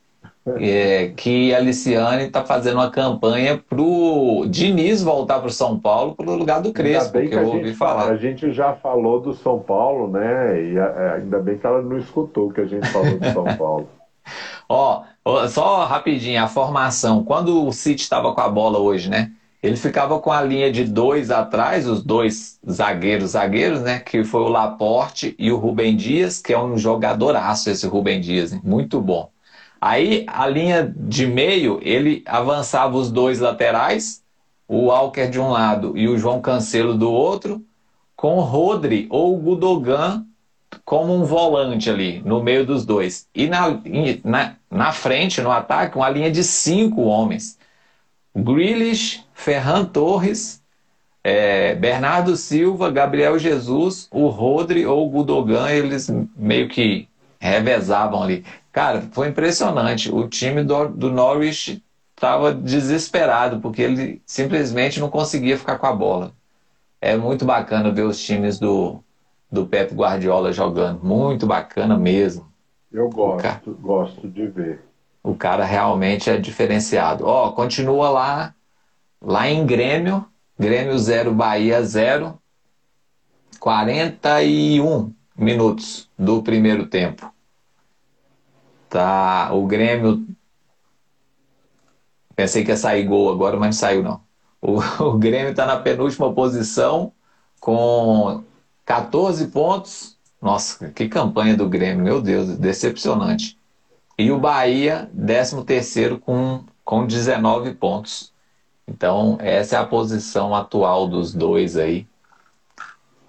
[0.59, 5.79] é, que a Liciane está fazendo uma campanha para o Diniz voltar para o São
[5.79, 8.11] Paulo para o lugar do Crespo, que, que eu ouvi falar.
[8.11, 10.61] A gente já falou do São Paulo, né?
[10.63, 13.45] E é, ainda bem que ela não escutou o que a gente falou do São
[13.57, 13.89] Paulo.
[14.69, 15.03] Ó,
[15.49, 17.23] só rapidinho, a formação.
[17.23, 19.31] Quando o City estava com a bola hoje, né?
[19.61, 23.99] Ele ficava com a linha de dois atrás, os dois zagueiros, zagueiros, né?
[23.99, 28.53] Que foi o Laporte e o Rubem Dias, que é um jogadoraço esse Rubem Dias,
[28.53, 28.61] hein?
[28.63, 29.29] muito bom.
[29.79, 34.23] Aí a linha de meio, ele avançava os dois laterais,
[34.67, 37.63] o Walker de um lado e o João Cancelo do outro,
[38.15, 40.25] com o Rodri ou o Gudogan
[40.85, 43.27] como um volante ali, no meio dos dois.
[43.35, 43.79] E na,
[44.23, 47.57] na, na frente, no ataque, uma linha de cinco homens.
[48.35, 50.61] Grealish, Ferran Torres,
[51.23, 57.07] é, Bernardo Silva, Gabriel Jesus, o Rodri ou o Gudogan, eles meio que
[57.39, 58.45] revezavam ali.
[58.71, 60.13] Cara, foi impressionante.
[60.13, 61.83] O time do, do Norwich
[62.15, 66.33] estava desesperado, porque ele simplesmente não conseguia ficar com a bola.
[67.01, 69.03] É muito bacana ver os times do,
[69.51, 71.03] do Pep Guardiola jogando.
[71.03, 72.45] Muito bacana mesmo.
[72.91, 74.81] Eu gosto, cara, gosto de ver.
[75.23, 77.25] O cara realmente é diferenciado.
[77.25, 78.53] Ó, continua lá,
[79.21, 80.25] lá em Grêmio,
[80.57, 82.39] Grêmio 0, Bahia 0,
[83.59, 87.31] 41 minutos do primeiro tempo.
[88.89, 90.27] Tá, o Grêmio
[92.35, 94.21] pensei que ia sair gol agora, mas não saiu não.
[94.61, 97.13] O, o Grêmio está na penúltima posição
[97.59, 98.43] com
[98.85, 100.17] 14 pontos.
[100.41, 103.57] Nossa, que campanha do Grêmio, meu Deus, decepcionante.
[104.17, 108.30] E o Bahia, 13 terceiro com, com 19 pontos.
[108.91, 112.05] Então, essa é a posição atual dos dois aí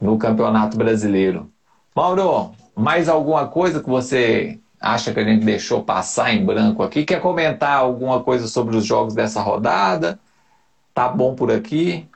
[0.01, 1.49] no Campeonato Brasileiro.
[1.95, 7.05] Mauro, mais alguma coisa que você acha que a gente deixou passar em branco aqui?
[7.05, 10.19] Quer comentar alguma coisa sobre os jogos dessa rodada?
[10.93, 12.09] Tá bom por aqui?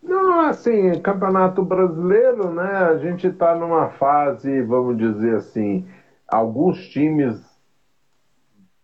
[0.00, 2.76] Não, assim, Campeonato Brasileiro, né?
[2.88, 5.84] A gente está numa fase, vamos dizer assim,
[6.28, 7.51] alguns times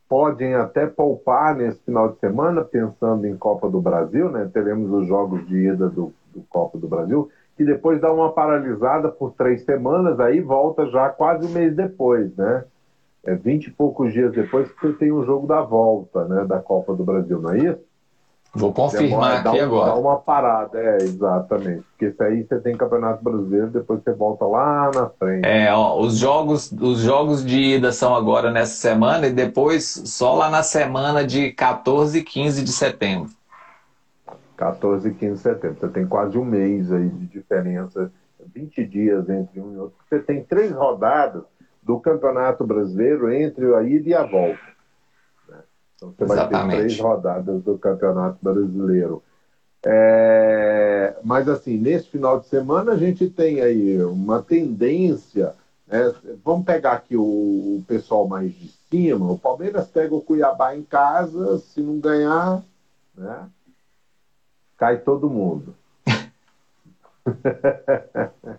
[0.09, 4.49] podem até poupar nesse final de semana, pensando em Copa do Brasil, né?
[4.53, 9.09] Teremos os jogos de ida do, do Copa do Brasil que depois dá uma paralisada
[9.11, 12.65] por três semanas, aí volta já quase um mês depois, né?
[13.25, 16.61] É 20 e poucos dias depois que você tem o jogo da volta, né, da
[16.61, 17.88] Copa do Brasil, não é isso?
[18.55, 19.92] Vou confirmar aqui um, agora.
[19.92, 21.84] Dá uma parada, é, exatamente.
[21.90, 25.46] Porque isso aí você tem Campeonato Brasileiro, depois você volta lá na frente.
[25.46, 30.34] É, ó, os jogos, os jogos de ida são agora nessa semana e depois só
[30.34, 33.30] lá na semana de 14 e 15 de setembro.
[34.57, 35.76] 14 e 15 de setembro.
[35.80, 38.11] Você tem quase um mês aí de diferença,
[38.55, 39.96] 20 dias entre um e outro.
[40.09, 41.42] Você tem três rodadas
[41.82, 44.78] do Campeonato Brasileiro entre a ida e a volta.
[45.99, 46.53] Então você Exatamente.
[46.53, 49.22] vai ter três rodadas do Campeonato Brasileiro.
[49.84, 51.16] É...
[51.24, 55.53] Mas assim, nesse final de semana a gente tem aí uma tendência.
[55.86, 56.14] Né?
[56.44, 59.30] Vamos pegar aqui o, o pessoal mais de cima.
[59.30, 62.62] O Palmeiras pega o Cuiabá em casa, se não ganhar,
[63.16, 63.49] né?
[64.76, 65.74] cai todo mundo.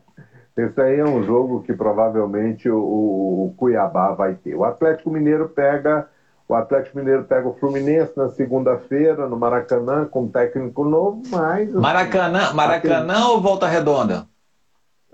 [0.56, 4.56] Esse aí é um jogo que provavelmente o, o, Cuiabá vai ter.
[4.56, 6.10] O Atlético Mineiro pega
[6.50, 11.72] o Atlético Mineiro pega o Fluminense na segunda-feira no Maracanã com um técnico novo, mas
[11.72, 14.28] Maracanã, Maracanã ou Volta Redonda?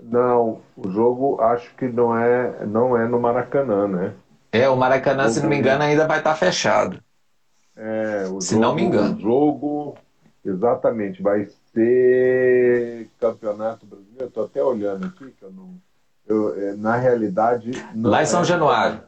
[0.02, 4.12] Não, o jogo acho que não é não é no Maracanã, né?
[4.50, 6.98] É, o Maracanã, o se não me engano, ainda vai estar fechado.
[7.76, 9.16] É, se jogo, não me engano.
[9.16, 9.98] O jogo
[10.46, 14.22] Exatamente, vai ser campeonato brasileiro.
[14.22, 15.74] Eu estou até olhando aqui, que eu não.
[16.24, 17.72] Eu, é, na realidade.
[17.96, 19.00] Lá em São é, Januário.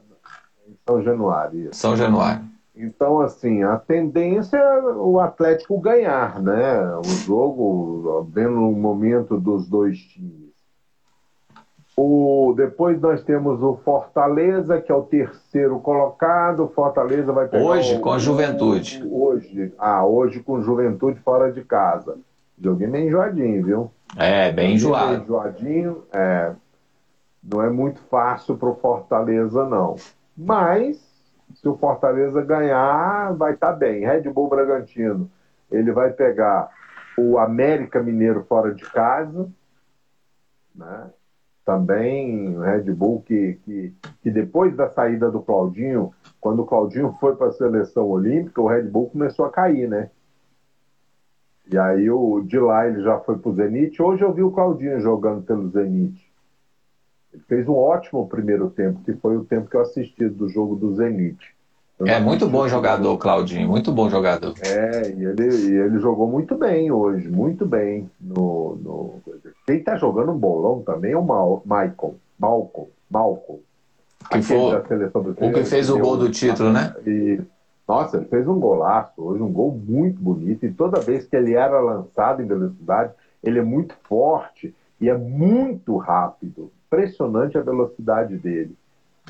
[0.88, 1.60] São Januário.
[1.60, 1.74] Isso.
[1.74, 2.42] São Januário.
[2.74, 6.96] Então, assim, a tendência é o Atlético ganhar, né?
[6.96, 10.48] O jogo, vendo o momento dos dois times.
[11.94, 16.64] O, depois nós temos o Fortaleza, que é o terceiro colocado.
[16.64, 17.64] O Fortaleza vai pegar.
[17.64, 19.04] Hoje o, com a Juventude.
[19.10, 19.74] Hoje.
[19.76, 22.16] Ah, hoje com Juventude fora de casa.
[22.58, 23.90] Joguei meio enjoadinho, viu?
[24.16, 25.16] É, bem enjoado.
[25.16, 26.02] Bem enjoadinho.
[26.12, 26.52] É,
[27.42, 29.96] não é muito fácil para o Fortaleza, não.
[30.38, 30.96] Mas,
[31.54, 34.06] se o Fortaleza ganhar, vai estar tá bem.
[34.06, 35.28] Red Bull Bragantino,
[35.70, 36.70] ele vai pegar
[37.18, 39.50] o América Mineiro fora de casa.
[40.74, 41.10] Né?
[41.68, 47.14] também o Red Bull que, que, que, depois da saída do Claudinho, quando o Claudinho
[47.20, 50.08] foi para a seleção olímpica, o Red Bull começou a cair, né?
[51.70, 54.00] E aí o, de lá ele já foi para o Zenit.
[54.00, 56.27] Hoje eu vi o Claudinho jogando pelo Zenit.
[57.32, 60.76] Ele fez um ótimo primeiro tempo, que foi o tempo que eu assisti do jogo
[60.76, 61.38] do Zenit.
[62.06, 64.54] É muito bom jogador, Claudinho, muito bom jogador.
[64.64, 68.08] É, e ele, e ele jogou muito bem hoje, muito bem.
[68.20, 69.14] No, no...
[69.66, 73.60] Quem tá jogando um bolão também é o Mal, Michael, Malcolm, Malcolm.
[74.30, 76.94] Que foi o que fez o gol do título, né?
[77.04, 77.40] E,
[77.86, 80.64] nossa, ele fez um golaço hoje, um gol muito bonito.
[80.66, 83.12] E toda vez que ele era lançado em velocidade,
[83.42, 86.70] ele é muito forte e é muito rápido.
[86.88, 88.74] Impressionante a velocidade dele.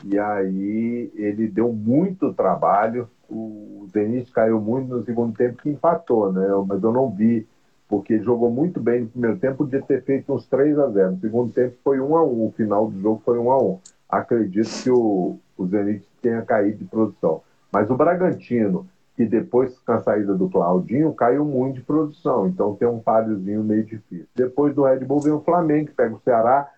[0.05, 3.09] E aí ele deu muito trabalho.
[3.29, 6.47] O Zenit caiu muito no segundo tempo que empatou, né?
[6.67, 7.47] Mas eu não vi,
[7.89, 11.21] porque jogou muito bem no primeiro tempo, podia ter feito uns 3 a 0 No
[11.21, 13.79] segundo tempo foi 1 a 1 O final do jogo foi 1 a 1
[14.09, 17.43] Acredito que o, o Zenit tenha caído de produção.
[17.71, 22.47] Mas o Bragantino, que depois com a saída do Claudinho, caiu muito de produção.
[22.47, 24.27] Então tem um páriozinho meio difícil.
[24.35, 26.71] Depois do Red Bull vem o Flamengo, que pega o Ceará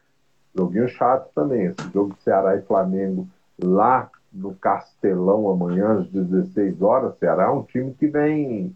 [0.55, 1.67] Joguinho chato também.
[1.67, 3.29] Esse jogo de Ceará e Flamengo
[3.63, 7.17] lá no Castelão amanhã às 16 horas.
[7.19, 8.75] Ceará é um time que vem,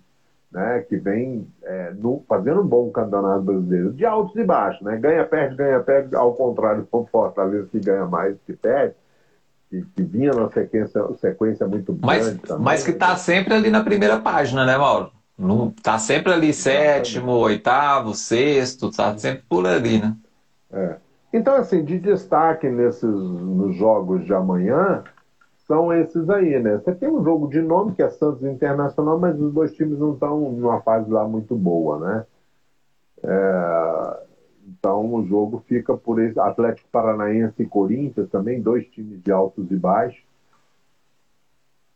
[0.51, 4.97] né, que vem é, no, fazendo um bom campeonato brasileiro, de altos e baixos, né?
[4.97, 8.95] Ganha, perde, ganha, perde, ao contrário do Fortaleza que ganha mais que perde.
[9.71, 13.83] Que, que vinha numa sequência, sequência muito grande mas, Mas que está sempre ali na
[13.83, 15.11] primeira página, né, Mauro?
[15.37, 20.17] Não, tá sempre ali sétimo, oitavo, sexto, tá sempre por ali, né?
[20.73, 20.97] É.
[21.37, 25.03] Então, assim, de destaque nesses nos jogos de amanhã
[25.67, 26.79] são esses aí, né?
[26.79, 30.13] Você tem um jogo de nome que é Santos Internacional, mas os dois times não
[30.13, 32.27] estão numa fase lá muito boa, né?
[33.25, 34.25] É...
[34.69, 39.69] Então o jogo fica por esse Atlético Paranaense e Corinthians também, dois times de altos
[39.73, 40.23] e baixos.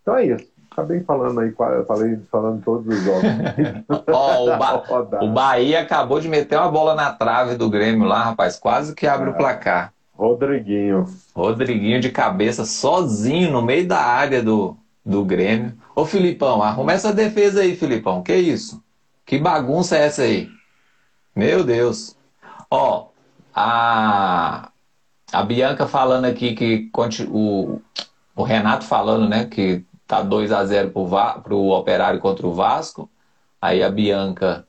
[0.03, 0.58] Então é isso.
[0.71, 3.23] Acabei falando aí, falei falando todos os jogos.
[4.07, 4.83] oh, o, ba
[5.23, 8.57] o, Bahia acabou de meter uma bola na trave do Grêmio lá, rapaz.
[8.57, 9.33] Quase que abre é.
[9.33, 9.93] o placar.
[10.14, 11.07] Rodriguinho.
[11.35, 15.75] Rodriguinho de cabeça, sozinho, no meio da área do, do Grêmio.
[15.95, 18.23] Ô Filipão, arruma essa defesa aí, Filipão.
[18.23, 18.83] Que isso?
[19.25, 20.49] Que bagunça é essa aí?
[21.35, 22.16] Meu Deus.
[22.71, 23.09] Ó,
[23.55, 24.71] a,
[25.33, 26.91] a Bianca falando aqui que
[27.31, 27.81] o,
[28.35, 33.09] o Renato falando, né, que tá 2 a 0 para o Operário contra o Vasco.
[33.61, 34.67] Aí a Bianca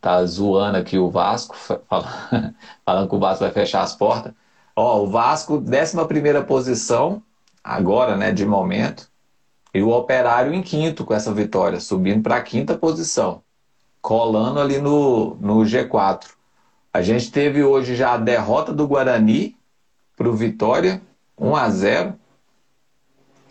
[0.00, 1.54] tá zoando aqui o Vasco,
[1.86, 2.54] falando,
[2.84, 4.32] falando que o Vasco vai fechar as portas.
[4.74, 7.22] Ó, o Vasco, 11 posição,
[7.62, 9.08] agora, né, de momento.
[9.74, 13.42] E o Operário em quinto com essa vitória, subindo para a quinta posição,
[14.00, 16.30] colando ali no, no G4.
[16.92, 19.56] A gente teve hoje já a derrota do Guarani
[20.16, 21.02] para o Vitória,
[21.36, 22.14] 1 a 0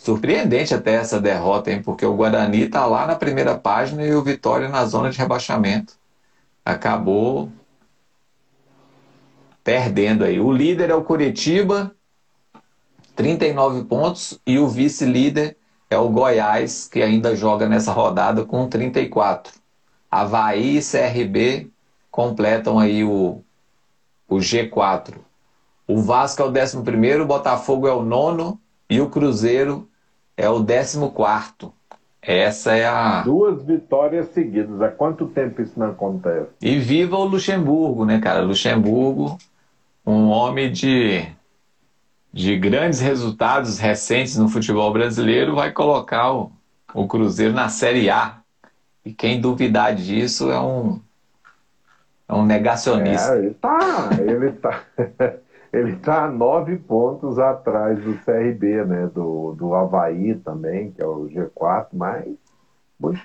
[0.03, 1.81] Surpreendente até essa derrota, hein?
[1.81, 5.93] Porque o Guarani está lá na primeira página e o Vitória na zona de rebaixamento.
[6.65, 7.49] Acabou
[9.63, 10.41] perdendo aí.
[10.41, 11.95] O líder é o Curitiba,
[13.15, 15.55] 39 pontos, e o vice-líder
[15.89, 19.53] é o Goiás, que ainda joga nessa rodada com 34.
[20.11, 21.71] Havaí e CRB
[22.11, 23.41] completam aí o,
[24.27, 25.13] o G4.
[25.87, 29.87] O Vasco é o 11, o Botafogo é o nono e o Cruzeiro
[30.35, 31.73] é o 14.
[32.21, 33.21] Essa é a.
[33.23, 34.81] Duas vitórias seguidas.
[34.81, 36.47] Há quanto tempo isso não acontece?
[36.61, 38.41] E viva o Luxemburgo, né, cara?
[38.41, 39.37] Luxemburgo,
[40.05, 41.27] um homem de,
[42.31, 46.51] de grandes resultados recentes no futebol brasileiro, vai colocar o,
[46.93, 48.37] o Cruzeiro na Série A.
[49.05, 51.01] E quem duvidar disso é um,
[52.29, 53.33] é um negacionista.
[53.33, 54.09] É, ele tá.
[54.17, 54.83] Ele tá.
[55.73, 59.09] ele está nove pontos atrás do CRB, né?
[59.13, 62.25] Do, do Havaí também, que é o G4, mas.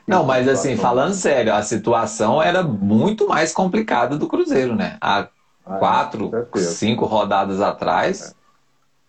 [0.06, 4.96] Não, mas assim, falando sério, a situação era muito mais complicada do Cruzeiro, né?
[5.00, 5.28] Há
[5.64, 8.34] ah, quatro, cinco rodadas atrás.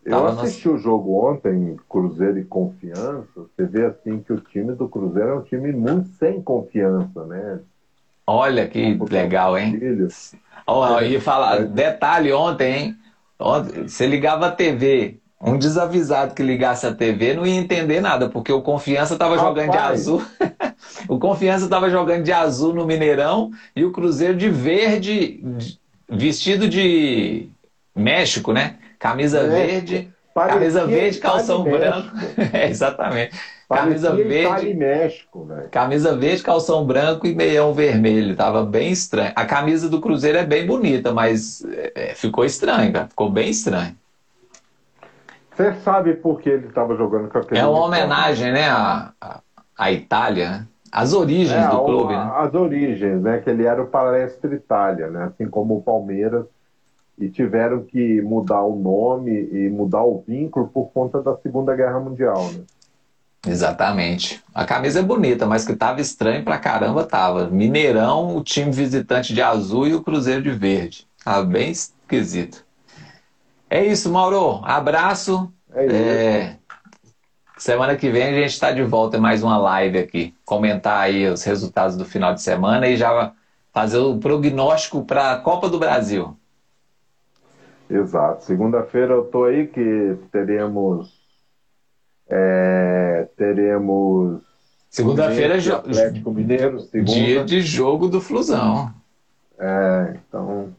[0.06, 0.14] É.
[0.14, 3.26] Eu assisti o jogo ontem, Cruzeiro e Confiança.
[3.36, 7.60] Você vê assim que o time do Cruzeiro é um time muito sem confiança, né?
[8.28, 9.80] Olha que legal, hein?
[10.68, 11.66] Olha, e falar, é.
[11.66, 12.98] detalhe ontem, hein?
[13.40, 18.52] Você ligava a TV, um desavisado que ligasse a TV não ia entender nada, porque
[18.52, 20.22] o Confiança estava jogando de azul.
[21.08, 25.42] o Confiança estava jogando de azul no Mineirão e o Cruzeiro de verde,
[26.10, 27.48] vestido de
[27.96, 28.76] México, né?
[29.00, 30.14] Camisa verde,
[30.48, 32.10] camisa verde, calção branco.
[32.54, 33.36] é, exatamente.
[33.70, 34.74] Camisa verde.
[34.74, 38.36] México, camisa verde, calção branco e meião vermelho.
[38.36, 39.32] Tava bem estranho.
[39.36, 41.64] A camisa do Cruzeiro é bem bonita, mas
[41.94, 43.08] é, ficou estranho, cara.
[43.08, 43.96] Ficou bem estranho.
[45.56, 47.60] Você sabe por que ele estava jogando com aquele.
[47.60, 49.12] É uma homenagem, né, à,
[49.78, 50.68] à Itália, né?
[50.92, 52.32] As origens é, do clube, uma, né?
[52.36, 53.38] As origens, né?
[53.40, 55.26] Que ele era o Palestra Itália, né?
[55.26, 56.46] Assim como o Palmeiras.
[57.20, 62.00] E tiveram que mudar o nome e mudar o vínculo por conta da Segunda Guerra
[62.00, 62.64] Mundial, né?
[63.48, 64.42] Exatamente.
[64.54, 67.48] A camisa é bonita, mas que tava estranho pra caramba, tava.
[67.48, 71.08] Mineirão, o time visitante de azul e o Cruzeiro de verde.
[71.24, 72.66] Tava bem esquisito.
[73.70, 74.62] É isso, Mauro.
[74.64, 75.52] Abraço.
[75.74, 75.96] É isso.
[75.96, 76.56] É...
[77.58, 80.34] Semana que vem a gente está de volta em mais uma live aqui.
[80.46, 83.34] Comentar aí os resultados do final de semana e já
[83.74, 86.39] fazer o prognóstico para a Copa do Brasil.
[87.90, 88.44] Exato.
[88.44, 91.20] Segunda-feira eu estou aí que teremos.
[92.30, 94.42] É, teremos.
[94.90, 97.12] Segunda-feira, Atlético Mineiro, segunda.
[97.12, 98.94] dia de jogo do Flusão.
[99.58, 100.70] É, então,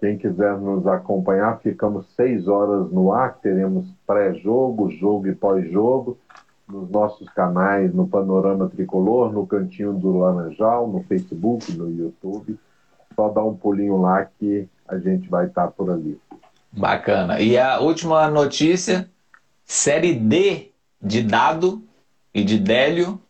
[0.00, 6.18] quem quiser nos acompanhar, ficamos seis horas no ar, teremos pré-jogo, jogo e pós-jogo,
[6.68, 12.58] nos nossos canais, no Panorama Tricolor, no Cantinho do Laranjal, no Facebook, no YouTube.
[13.14, 16.18] Só dá um pulinho lá que a gente vai estar por ali.
[16.72, 17.40] Bacana.
[17.40, 19.08] E a última notícia:
[19.64, 20.70] Série D
[21.00, 21.82] de Dado
[22.34, 23.20] e de Délio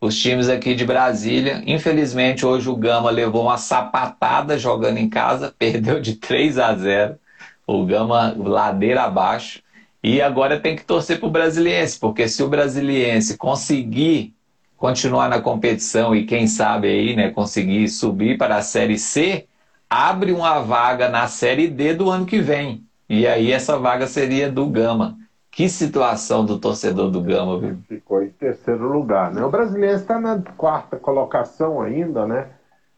[0.00, 1.62] os times aqui de Brasília.
[1.66, 7.18] Infelizmente, hoje o Gama levou uma sapatada jogando em casa, perdeu de 3 a 0.
[7.66, 9.62] O Gama ladeira abaixo.
[10.02, 14.32] E agora tem que torcer para o Brasiliense, porque se o Brasiliense conseguir
[14.76, 19.46] continuar na competição e quem sabe aí, né, conseguir subir para a Série C,
[19.88, 22.84] abre uma vaga na Série D do ano que vem.
[23.08, 25.16] E aí essa vaga seria do Gama.
[25.50, 27.78] Que situação do torcedor do Gama, viu?
[27.88, 29.42] Ficou em terceiro lugar, né?
[29.42, 32.48] O brasileiro está na quarta colocação ainda, né?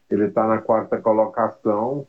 [0.09, 2.05] Ele está na quarta colocação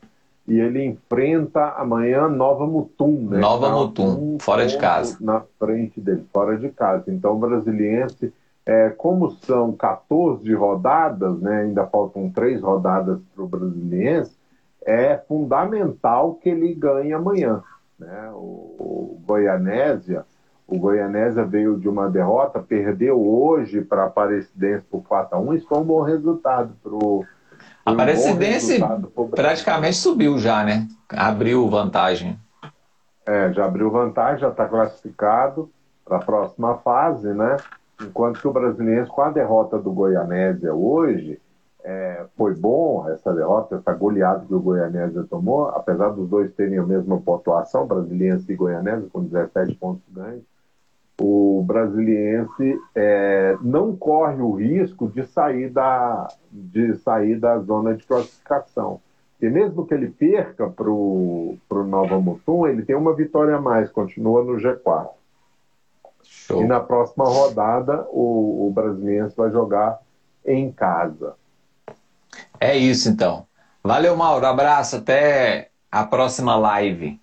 [0.47, 3.37] e ele enfrenta amanhã Nova Mutum, né?
[3.37, 5.17] Nova tá Mutum, um fora de casa.
[5.21, 7.05] Na frente dele, fora de casa.
[7.07, 8.33] Então o brasiliense,
[8.65, 11.61] é, como são 14 rodadas, né?
[11.61, 14.35] Ainda faltam três rodadas para o brasiliense,
[14.85, 17.63] é fundamental que ele ganhe amanhã.
[17.99, 18.29] Né?
[18.33, 20.25] O, o Goianésia
[20.71, 25.57] o Goianésia veio de uma derrota, perdeu hoje para a Aparecidense por 4x1.
[25.57, 27.25] Isso foi um bom resultado para o.
[27.85, 28.79] A Aparecidense
[29.35, 30.87] praticamente subiu já, né?
[31.09, 32.39] Abriu vantagem.
[33.25, 35.69] É, já abriu vantagem, já está classificado
[36.05, 37.57] para a próxima fase, né?
[38.01, 41.37] Enquanto que o brasileiro, com a derrota do Goianésia hoje,
[41.83, 46.77] é, foi bom essa derrota, essa goleada que o Goianésia tomou, apesar dos dois terem
[46.77, 50.43] a mesma pontuação, brasileiro e Goianésia, com 17 pontos ganhos
[51.21, 58.03] o brasiliense é, não corre o risco de sair, da, de sair da zona de
[58.03, 58.99] classificação.
[59.39, 63.91] E mesmo que ele perca para o Nova Mutum, ele tem uma vitória a mais,
[63.91, 65.09] continua no G4.
[66.23, 66.63] Show.
[66.63, 69.99] E na próxima rodada, o, o brasiliense vai jogar
[70.45, 71.35] em casa.
[72.61, 73.47] É isso então.
[73.83, 74.45] Valeu, Mauro.
[74.45, 74.97] Abraço.
[74.97, 77.19] Até a próxima live.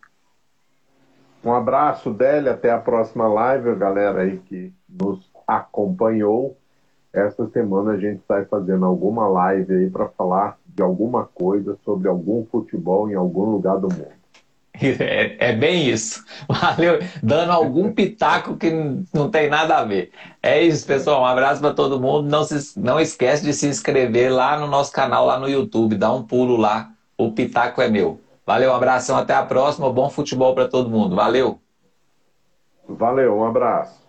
[1.44, 2.54] Um abraço, Délia.
[2.54, 6.58] Até a próxima live, galera aí que nos acompanhou.
[7.12, 12.08] Esta semana a gente está fazendo alguma live aí para falar de alguma coisa sobre
[12.08, 14.17] algum futebol em algum lugar do mundo.
[14.80, 16.24] É, é, bem isso.
[16.48, 16.98] Valeu.
[17.22, 18.70] Dando algum pitaco que
[19.12, 20.12] não tem nada a ver.
[20.42, 21.22] É isso, pessoal.
[21.22, 22.28] Um abraço para todo mundo.
[22.28, 25.96] Não, se, não esquece de se inscrever lá no nosso canal, lá no YouTube.
[25.96, 26.90] Dá um pulo lá.
[27.16, 28.20] O pitaco é meu.
[28.46, 29.92] Valeu, um abração, até a próxima.
[29.92, 31.16] Bom futebol para todo mundo.
[31.16, 31.60] Valeu.
[32.88, 34.07] Valeu, um abraço.